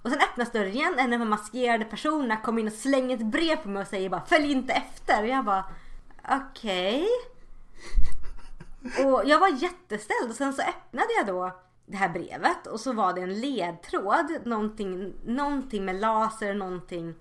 [0.02, 0.96] Och sen öppnas dörren igen.
[0.98, 4.10] En av de maskerade personerna kommer in och slänger ett brev på mig och säger
[4.10, 5.24] bara följ inte efter.
[5.24, 5.66] Och jag bara
[6.30, 7.08] okej.
[8.84, 9.06] Okay.
[9.06, 12.94] Och jag var jätteställd och sen så öppnade jag då det här brevet och så
[12.94, 14.38] var det en ledtråd.
[14.46, 17.14] Någonting, någonting med laser, någonting.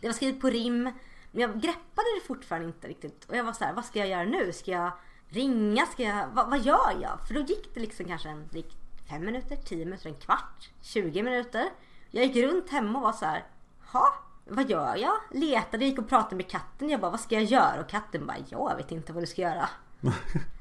[0.00, 0.92] Det var skrivet på rim.
[1.30, 3.24] Men jag greppade det fortfarande inte riktigt.
[3.24, 4.52] Och jag var så här, vad ska jag göra nu?
[4.52, 4.92] Ska jag
[5.28, 5.86] ringa?
[5.86, 7.18] Ska jag, vad, vad gör jag?
[7.26, 8.76] För då gick det liksom kanske en drygt
[9.08, 11.64] fem minuter, tio minuter, en kvart, 20 minuter.
[12.10, 13.44] Jag gick runt hemma och var så här,
[13.92, 14.14] ha,
[14.48, 15.14] vad gör jag?
[15.30, 16.88] Letade, gick och pratade med katten.
[16.88, 17.80] Jag bara, vad ska jag göra?
[17.80, 19.68] Och katten bara, jag vet inte vad du ska göra.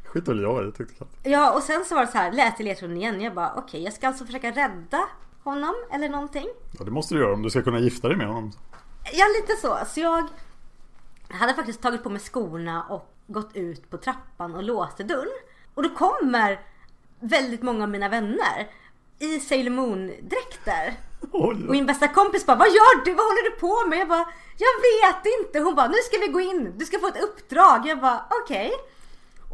[0.05, 1.32] Skit väl jag i, tyckte katten.
[1.32, 3.22] Ja, och sen så var det så här, läste ledtråden igen.
[3.22, 5.07] Jag bara, okej, okay, jag ska alltså försöka rädda
[5.43, 6.47] honom eller någonting.
[6.80, 8.51] Ja, det måste du göra om du ska kunna gifta dig med honom.
[9.13, 9.78] Ja, lite så.
[9.88, 10.28] Så jag
[11.30, 15.39] hade faktiskt tagit på mig skorna och gått ut på trappan och låste dörren.
[15.73, 16.59] Och då kommer
[17.19, 18.67] väldigt många av mina vänner
[19.19, 20.93] i Sailor Moon-dräkter.
[21.32, 23.13] Och min bästa kompis bara, vad gör du?
[23.13, 23.99] Vad håller du på med?
[23.99, 24.25] Jag bara,
[24.57, 25.59] jag vet inte.
[25.59, 26.73] Hon bara, nu ska vi gå in.
[26.78, 27.88] Du ska få ett uppdrag.
[27.88, 28.67] Jag bara, okej.
[28.67, 28.78] Okay.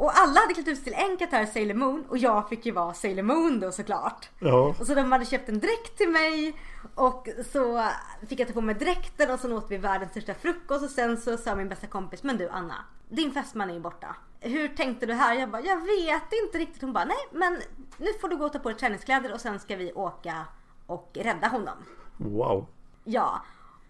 [0.03, 2.71] Och alla hade klätt ut sig till en karaktär Sailor Moon och jag fick ju
[2.71, 4.29] vara Sailor Moon då såklart.
[4.39, 4.75] Ja.
[4.79, 6.55] Och så de hade köpt en dräkt till mig
[6.95, 7.89] och så
[8.27, 11.17] fick jag ta på mig dräkten och så åt vi världens största frukost och sen
[11.17, 12.75] så sa min bästa kompis, men du Anna,
[13.09, 14.15] din fästman är ju borta.
[14.39, 15.35] Hur tänkte du här?
[15.35, 16.81] Jag bara, jag vet inte riktigt.
[16.81, 17.61] Hon bara, nej men
[17.97, 20.45] nu får du gå och ta på dig träningskläder och sen ska vi åka
[20.85, 21.77] och rädda honom.
[22.17, 22.65] Wow.
[23.03, 23.41] Ja.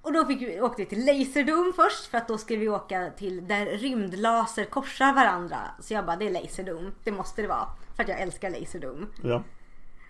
[0.03, 3.11] Och då fick vi, åkte vi till Laserdome först för att då skulle vi åka
[3.17, 5.57] till där rymdlaser korsar varandra.
[5.79, 6.91] Så jag bara, det är Laserdome.
[7.03, 7.67] Det måste det vara.
[7.95, 9.05] För att jag älskar Laserdome.
[9.23, 9.43] Ja.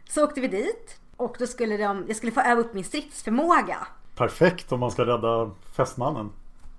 [0.09, 0.99] Så åkte vi dit.
[1.17, 3.87] Och då skulle de, jag skulle få öva upp min stridsförmåga.
[4.15, 6.31] Perfekt om man ska rädda fästmannen.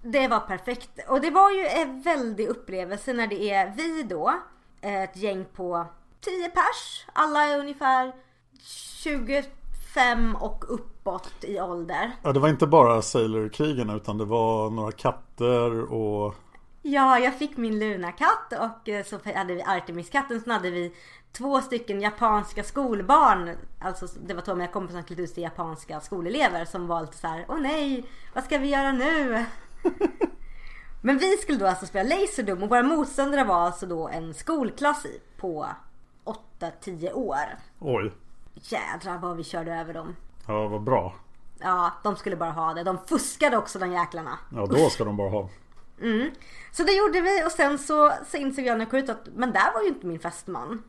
[0.02, 0.90] Det var perfekt.
[1.08, 4.34] Och det var ju en väldig upplevelse när det är vi då.
[4.80, 5.86] Ett gäng på
[6.20, 7.06] 10 pers.
[7.12, 8.12] Alla är ungefär
[9.94, 12.12] 25 och uppåt i ålder.
[12.22, 16.34] Ja, det var inte bara Sailor-krigen utan det var några katter och...
[16.82, 20.40] Ja, jag fick min Luna-katt och eh, så hade vi Artemis-katten.
[20.40, 20.92] Så hade vi
[21.32, 23.56] två stycken japanska skolbarn.
[23.80, 27.00] Alltså det var två av mina kompisar som klädde ut till japanska skolelever som var
[27.00, 29.44] lite så här, åh nej, vad ska vi göra nu?
[31.02, 35.06] Men vi skulle då alltså spela Laserdom och våra motståndare var alltså då en skolklass
[35.36, 35.66] på
[36.60, 37.58] 8-10 år.
[37.78, 38.12] Oj.
[38.54, 40.16] Jädrar vad vi körde över dem.
[40.46, 41.14] Ja, vad bra.
[41.58, 42.82] Ja, de skulle bara ha det.
[42.82, 44.38] De fuskade också de jäklarna.
[44.52, 45.48] Ja, då ska de bara ha.
[46.00, 46.30] Mm.
[46.72, 49.28] Så det gjorde vi och sen så, så insåg jag när jag kom ut att
[49.34, 50.82] men där var ju inte min fästman.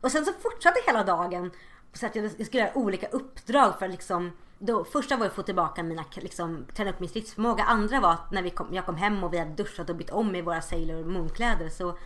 [0.00, 1.50] Och sen så fortsatte hela dagen
[1.92, 5.42] så att jag skulle göra olika uppdrag för att liksom då, första var att få
[5.42, 7.64] tillbaka mina, liksom, träna upp min stridsförmåga.
[7.64, 10.10] Andra var att när vi kom, jag kom hem och vi hade duschat och bytt
[10.10, 11.96] om i våra Sailor Moon-kläder så,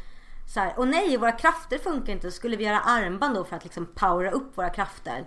[0.46, 2.30] så här, och nej, våra krafter funkar inte.
[2.30, 5.26] Så skulle vi göra armband då för att liksom powera upp våra krafter.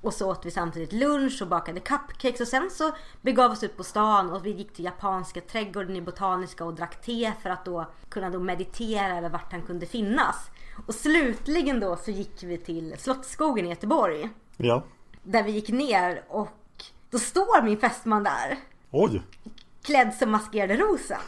[0.00, 3.62] Och så åt vi samtidigt lunch och bakade cupcakes och sen så begav vi oss
[3.62, 7.50] ut på stan och vi gick till japanska trädgården i Botaniska och drack te för
[7.50, 10.50] att då kunna då meditera över vart han kunde finnas.
[10.86, 14.30] Och slutligen då så gick vi till Slottsskogen i Göteborg.
[14.56, 14.84] Ja.
[15.22, 18.58] Där vi gick ner och då står min fästman där.
[18.90, 19.22] Oj!
[19.82, 21.20] Klädd som maskerade rosen.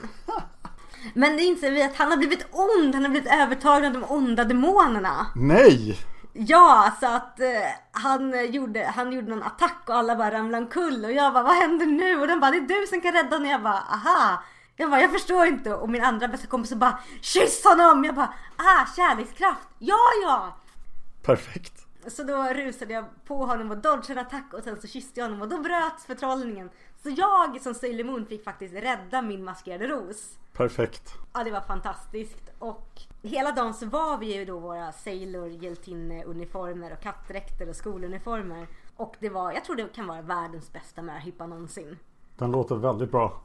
[1.14, 2.94] Men det inser vi att han har blivit ond.
[2.94, 5.26] Han har blivit övertagen av de onda demonerna.
[5.34, 5.98] Nej!
[6.32, 7.46] Ja, så att eh,
[7.92, 11.04] han, gjorde, han gjorde någon attack och alla bara ramlade omkull.
[11.04, 12.20] Och jag bara, vad händer nu?
[12.20, 13.50] Och de bara, det är du som kan rädda honom.
[13.50, 14.42] Jag bara, aha.
[14.76, 15.74] Jag bara, jag förstår inte.
[15.74, 18.04] Och min andra bästa kompis bara, kyss honom!
[18.04, 19.68] Jag bara, ah, kärlekskraft.
[19.78, 20.56] Ja, ja!
[21.22, 21.86] Perfekt.
[22.06, 25.26] Så då rusade jag på honom och dodgade en attack och sen så kysste jag
[25.26, 26.70] honom och då bröts förtrollningen.
[27.02, 30.38] Så jag som Sailor Moon fick faktiskt rädda min maskerade ros.
[30.56, 31.14] Perfekt.
[31.32, 32.50] Ja det var fantastiskt.
[32.58, 32.88] Och
[33.22, 38.66] hela dagen så var vi ju då våra Sailor hjältinne-uniformer och kattdräkter och skoluniformer.
[38.96, 41.98] Och det var, jag tror det kan vara världens bästa möhippa någonsin.
[42.38, 43.40] Den låter väldigt bra.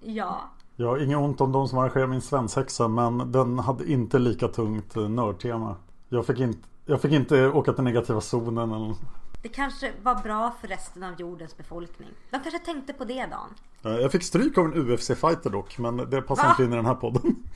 [0.00, 0.40] Ja.
[0.76, 4.48] Jag har inget ont om de som arrangerar min svensexa men den hade inte lika
[4.48, 5.76] tungt nördtema.
[6.08, 8.94] Jag fick inte jag fick inte åka till negativa zonen eller
[9.42, 12.08] Det kanske var bra för resten av jordens befolkning.
[12.30, 13.54] De kanske tänkte på det Dan.
[13.84, 16.50] Eh, Jag fick stryk av en UFC-fighter dock, men det passar Va?
[16.50, 17.36] inte in i den här podden.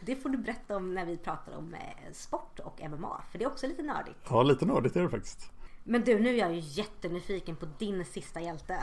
[0.00, 3.22] Det får du berätta om när vi pratar om eh, sport och MMA.
[3.30, 4.18] För det är också lite nördigt.
[4.30, 5.50] Ja, lite nördigt är det faktiskt.
[5.84, 8.78] Men du, nu är jag ju jättenyfiken på din sista hjälte.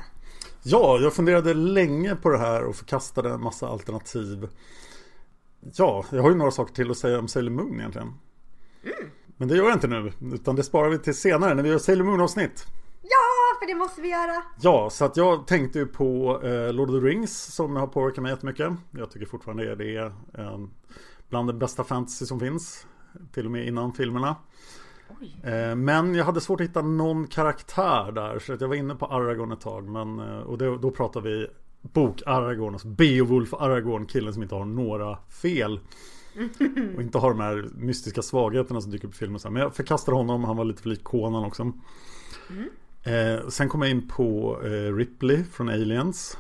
[0.64, 4.50] Ja, jag funderade länge på det här och förkastade en massa alternativ.
[5.76, 8.14] Ja, jag har ju några saker till att säga om Sailor Moon egentligen.
[9.38, 11.78] Men det gör jag inte nu, utan det sparar vi till senare när vi gör
[11.78, 12.66] Sailor Moon-avsnitt.
[13.02, 14.44] Ja, för det måste vi göra.
[14.62, 18.24] Ja, så att jag tänkte ju på eh, Lord of the Rings som har påverkat
[18.24, 18.74] mig jättemycket.
[18.92, 20.70] Jag tycker fortfarande det är en,
[21.30, 22.88] bland det bästa fantasy som finns.
[23.34, 24.36] Till och med innan filmerna.
[25.44, 28.40] Eh, men jag hade svårt att hitta någon karaktär där.
[28.40, 29.90] Så att jag var inne på Aragorn ett tag.
[29.90, 31.48] Men, eh, och då, då pratar vi
[31.82, 32.74] bok Aragorn.
[32.74, 34.06] Alltså Beowulf Aragorn.
[34.06, 35.80] Killen som inte har några fel.
[36.96, 39.40] Och inte har de här mystiska svagheterna som dyker upp i filmen.
[39.44, 40.44] Men jag förkastade honom.
[40.44, 41.72] Han var lite för lik Conan också.
[43.04, 46.38] Eh, sen kom jag in på eh, Ripley från Aliens.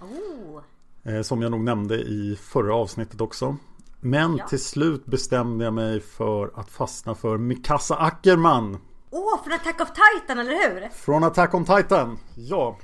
[0.00, 0.60] Oh,
[1.04, 3.56] Eh, som jag nog nämnde i förra avsnittet också.
[4.00, 4.48] Men Ja.
[4.48, 8.78] till slut bestämde jag mig för att fastna för Mikasa Ackerman.
[9.10, 10.88] Åh, från Attack of Titan, eller hur?
[10.88, 12.18] Från Attack on Titan.
[12.36, 12.78] Ja.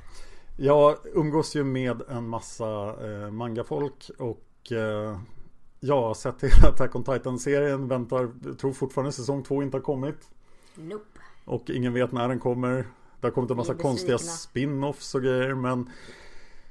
[0.57, 2.65] Jag umgås ju med en massa
[3.09, 5.19] eh, mangafolk och eh,
[5.87, 7.87] har sett hela Attack on Titan-serien.
[7.87, 10.29] Väntar, tror fortfarande säsong två inte har kommit.
[10.75, 11.19] Nope.
[11.45, 12.87] Och ingen vet när den kommer.
[13.19, 15.53] Det har kommit en massa konstiga spin-offs och grejer.
[15.53, 15.89] Men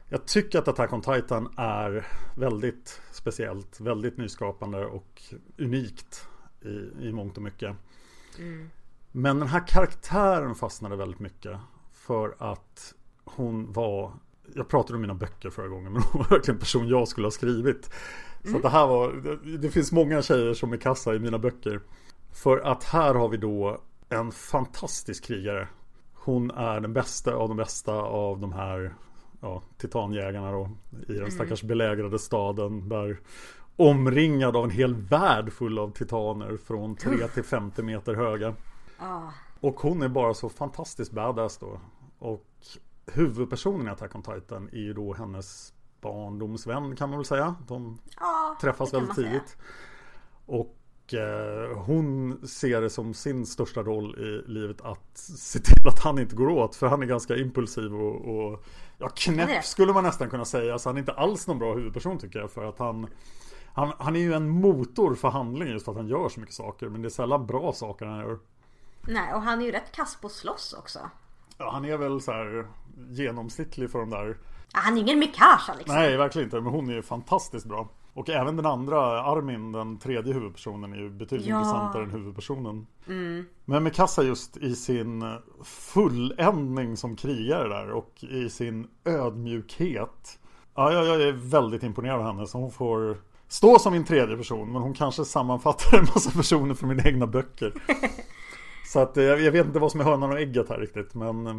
[0.08, 2.06] jag tycker att Attack on Titan är
[2.36, 3.80] väldigt speciellt.
[3.80, 5.22] Väldigt nyskapande och
[5.58, 6.28] unikt
[6.62, 7.76] i, i mångt och mycket.
[9.12, 11.58] Men den här karaktären fastnade väldigt mycket.
[11.92, 12.94] För att
[13.24, 14.12] hon var
[14.54, 17.26] Jag pratade om mina böcker förra gången men hon var verkligen en person jag skulle
[17.26, 17.90] ha skrivit.
[18.44, 21.38] Så att det här var det, det finns många tjejer som är kassa i mina
[21.38, 21.80] böcker.
[22.32, 25.68] För att här har vi då en fantastisk krigare.
[26.14, 28.94] Hon är den bästa av de bästa av de här
[29.40, 30.70] ja, titanjägarna då.
[31.08, 32.88] I den stackars belägrade staden.
[32.88, 33.20] Där
[33.76, 36.56] omringad av en hel värld full av titaner.
[36.56, 38.54] Från 3 till 50 meter höga.
[38.98, 41.80] Ja, Och hon är bara så fantastiskt badass då.
[42.18, 42.44] Och
[43.12, 47.54] huvudpersonen i Attack on Titan är ju då hennes barndomsvän kan man väl säga.
[47.68, 49.56] De ja träffas väldigt tidigt.
[50.46, 55.98] Och eh, hon ser det som sin största roll i livet att se till att
[55.98, 56.76] han inte går åt.
[56.76, 58.64] För han är ganska impulsiv och, och
[58.98, 60.78] ja, knäpp skulle man nästan kunna säga.
[60.78, 62.50] Så han är inte alls någon bra huvudperson tycker jag.
[62.50, 63.06] För att han,
[63.74, 66.54] han, han är ju en motor för handling just för att han gör så mycket
[66.54, 66.88] saker.
[66.88, 68.38] Men det är sällan bra saker han gör.
[69.02, 70.98] Nej, och han är ju rätt kass på att slåss också.
[71.58, 72.66] Ja, han är väl så här
[73.10, 74.36] genomsnittlig för de där
[74.72, 75.94] Ja, Han är ingen Mikasa liksom.
[75.96, 76.60] Nej, verkligen inte.
[76.60, 77.88] Men hon är ju fantastiskt bra.
[78.14, 81.58] Och även den andra, Armin, den tredje huvudpersonen, är ju betydligt Ja.
[81.58, 82.86] intressantare än huvudpersonen.
[83.64, 85.24] Men Mikasa just i sin
[85.64, 90.38] fulländning som krigare där och i sin ödmjukhet.
[90.74, 92.46] Ja, jag, jag är väldigt imponerad av henne.
[92.46, 93.16] Så hon får
[93.48, 94.72] stå som min tredje person.
[94.72, 97.72] Men hon kanske sammanfattar en massa personer från mina egna böcker.
[98.86, 101.14] Så att eh, jag, jag vet inte vad som är hönan och ägget här riktigt.
[101.14, 101.56] Men eh,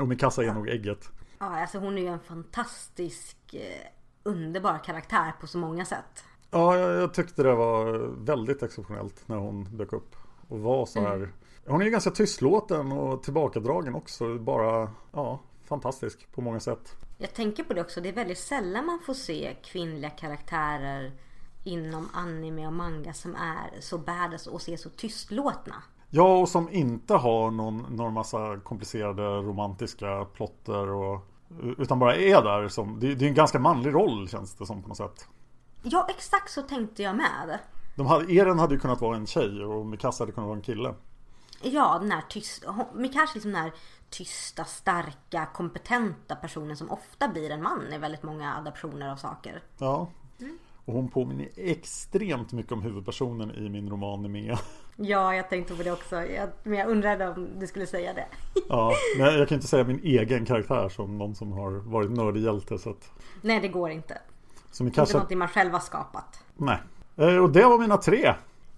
[0.00, 1.10] och Mikasa är nog ägget.
[1.38, 3.86] Ja, alltså hon är ju en fantastisk, eh,
[4.22, 6.24] underbar karaktär på så många sätt.
[6.50, 7.92] Ja, jag, jag tyckte det var
[8.24, 10.16] väldigt exceptionellt när hon dök upp.
[10.48, 11.32] Och var så här.
[11.66, 14.38] Hon är ju ganska tystlåten och tillbakadragen också.
[14.38, 16.96] Bara, ja, fantastisk på många sätt.
[17.18, 21.12] Jag tänker på det också, det är väldigt sällan man får se kvinnliga karaktärer
[21.64, 25.82] inom anime och manga som är så badass och ser så tystlåtna.
[26.14, 31.20] Ja, och som inte har någon, någon massa komplicerade romantiska plotter och
[31.78, 34.82] utan bara är där som, det, det är en ganska manlig roll känns det som
[34.82, 35.28] på något sätt.
[35.82, 37.58] Ja, exakt så tänkte jag med.
[37.96, 40.62] De hade, Eren hade ju kunnat vara en tjej och Mikasa hade kunnat vara en
[40.62, 40.94] kille.
[41.62, 43.72] Ja, den här tysta, är liksom den här
[44.10, 49.62] tysta, starka, kompetenta personen som ofta blir en man i väldigt många adaptioner av saker.
[49.78, 50.08] Ja.
[50.84, 54.58] Och hon påminner extremt mycket om huvudpersonen i min roman Nemea.
[54.96, 56.16] Ja, jag tänkte på det också.
[56.16, 58.26] Jag, men jag undrade om du skulle säga det.
[58.68, 62.40] Ja, men jag kan inte säga min egen karaktär som någon som har varit nördig
[62.42, 62.78] hjälte.
[62.78, 63.10] Så att,
[63.40, 64.18] Nej, det går inte.
[64.70, 66.44] som Inte kanske, någonting man själv har skapat.
[66.56, 66.78] nej.
[67.16, 68.34] Eh, Och det var mina tre.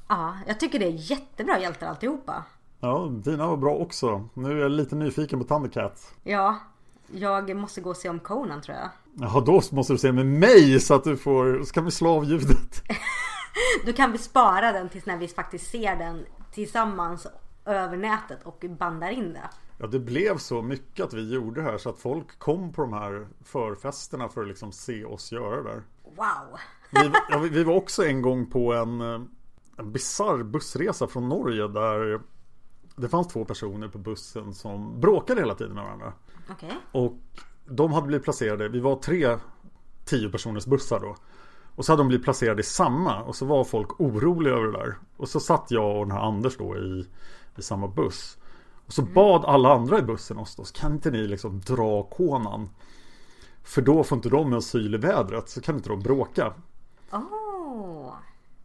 [0.08, 2.44] Ja, jag tycker det är jättebra hjältar alltihopa.
[2.80, 4.28] Ja, dina var bra också.
[4.34, 6.14] Nu är jag lite nyfiken på Thundercat.
[6.22, 6.58] Ja,
[7.12, 8.88] jag måste gå och se om Conan tror jag.
[9.20, 12.10] Jaha, då måste du se med mig så att du får, så kan vi slå
[12.10, 12.82] av ljudet.
[13.86, 17.26] Då kan vi spara den tills när vi faktiskt ser den tillsammans
[17.64, 19.50] över nätet och bandar in det.
[19.78, 22.92] Ja, det blev så mycket att vi gjorde här så att folk kom på de
[22.92, 25.82] här förfesterna för att liksom se oss göra det där.
[26.04, 26.58] Wow!
[26.90, 29.20] Vi, ja, vi- var också en gång på en, eh,
[29.76, 32.20] en bizarr bussresa från Norge där
[32.96, 36.12] det fanns två personer på bussen som bråkade hela tiden med varandra.
[36.50, 36.72] Okej.
[36.92, 37.12] Och
[37.66, 39.38] de hade blivit placerade, vi var tre
[40.04, 41.16] tio personers bussar då.
[41.76, 44.72] Och så hade de blivit placerade i samma och så var folk oroliga över det
[44.72, 44.94] där.
[45.16, 47.06] Och så satt jag och den här Anders då i,
[47.56, 48.38] i samma buss.
[48.86, 52.68] Och så bad alla andra i bussen oss då, kan inte ni liksom dra konan?
[53.62, 56.52] För då får inte de asyl i vädret, så kan inte de bråka.
[57.12, 58.14] Åh.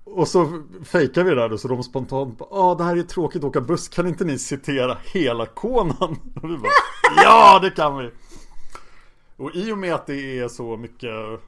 [0.04, 3.04] Och så fejkar vi det där då, så de spontant bara, ah, det här är
[3.04, 6.20] tråkigt att åka buss, kan inte ni citera hela konan?
[6.42, 6.72] Och vi bara,
[7.24, 8.12] ja det kan vi!
[9.40, 11.40] Och i och med att det är så mycket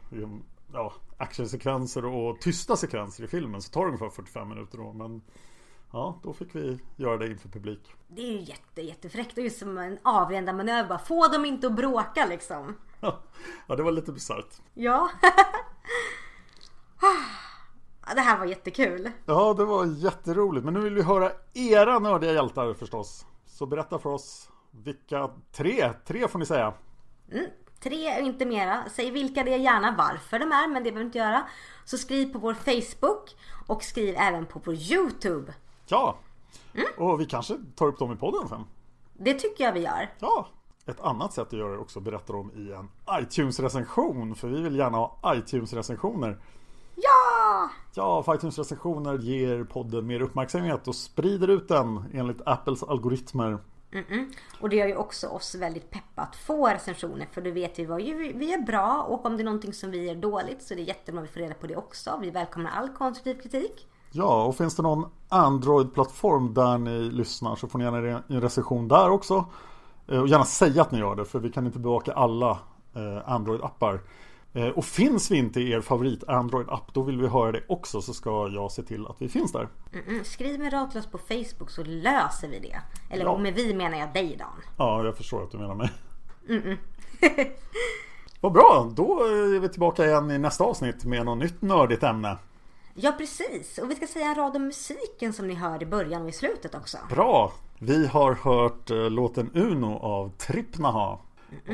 [0.73, 4.93] ja, actionsekvenser och tysta sekvenser i filmen så tar det ungefär 45 minuter då.
[4.93, 5.21] Men
[5.91, 7.93] ja, då fick vi göra det inför publik.
[8.07, 10.89] Det är ju jätte, jättefräckt och just som en avrända manöver.
[10.89, 12.75] Bara, Få dem inte att bråka liksom.
[13.67, 14.61] ja, det var lite bisarrt.
[14.73, 15.09] Ja.
[18.07, 19.11] Ja, det här var jättekul.
[19.25, 20.65] Ja, det var jätteroligt.
[20.65, 23.25] Men nu vill vi höra era nördiga hjältar förstås.
[23.45, 26.73] Så berätta för oss vilka tre, tre får ni säga.
[27.31, 27.45] Mm,
[27.83, 28.83] tre och inte mera.
[28.89, 31.43] Säg vilka det är gärna, varför de är, men det behöver du inte göra.
[31.85, 33.35] Så skriv på vår Facebook
[33.67, 35.53] och skriv även på vår YouTube.
[35.87, 36.17] Ja,
[36.97, 38.63] och vi kanske tar upp dem i podden sen.
[39.13, 40.13] Det tycker jag vi gör.
[40.19, 40.47] Ja,
[40.85, 42.89] ett annat sätt att göra det också berätta dem i en
[43.21, 44.35] iTunes-recension.
[44.35, 46.37] För vi vill gärna ha iTunes-recensioner.
[46.95, 47.69] Ja!
[47.93, 53.57] Ja, för iTunes-recensioner ger podden mer uppmärksamhet och sprider ut den enligt Apples algoritmer.
[53.91, 54.33] Mm-mm.
[54.59, 57.85] Och det gör ju också oss väldigt peppat att få recensioner för då vet vi
[57.85, 60.75] vad vi är bra och om det är någonting som vi gör dåligt så är
[60.75, 62.19] det jättebra att vi får reda på det också.
[62.21, 63.87] Vi välkomnar all konstruktiv kritik.
[64.11, 68.87] Ja, och finns det någon Android-plattform där ni lyssnar så får ni gärna en recension
[68.87, 69.45] där också.
[70.07, 72.51] Eh, och gärna säga att ni gör det för vi kan inte bevaka alla
[72.95, 73.99] eh, Android-appar.
[74.53, 78.01] Eh, Och finns vi inte i er favorit Android-app då vill vi höra det också
[78.01, 79.67] så ska jag se till att vi finns där.
[79.93, 80.23] Mm-mm.
[80.23, 82.81] Skriv med Ratlös på Facebook så löser vi det.
[83.09, 83.37] Eller Ja.
[83.37, 84.47] med vi menar jag dig Dan.
[84.77, 85.89] Ja, jag förstår att du menar mig.
[88.41, 92.37] Vad bra, då är vi tillbaka igen i nästa avsnitt med något nytt nördigt ämne.
[92.93, 96.21] Ja precis, och vi ska säga en rad om musiken som ni hör i början
[96.21, 96.97] och i slutet också.
[97.09, 97.51] Bra!
[97.79, 101.17] Vi har hört eh, låten Uno av Trippnaha.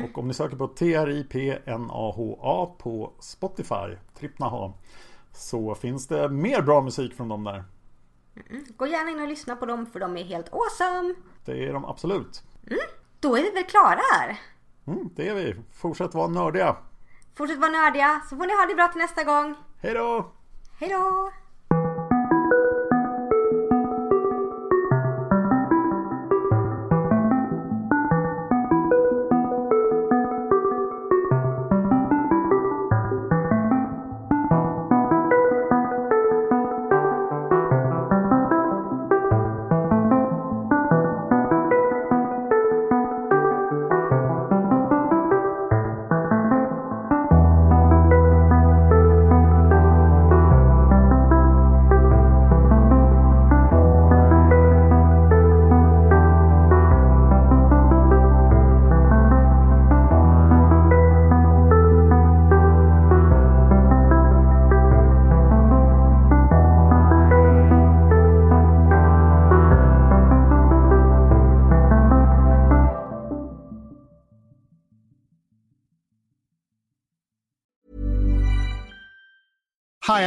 [0.04, 4.72] Och om ni söker på T-R-I-P-N-A-H-A på Spotify, Trippnaha,
[5.32, 7.64] så finns det mer bra musik från dem där.
[8.76, 11.14] Gå gärna in och lyssna på dem för de är helt awesome.
[11.44, 12.42] Det är de absolut.
[13.20, 14.40] Då är vi väl klara här.
[14.86, 15.54] Mm, det är vi.
[15.72, 16.76] Fortsätt vara nördiga.
[17.34, 19.54] Fortsätt vara nördiga så får ni ha det bra till nästa gång.
[19.82, 20.32] Hej då!
[20.80, 21.32] Hej då!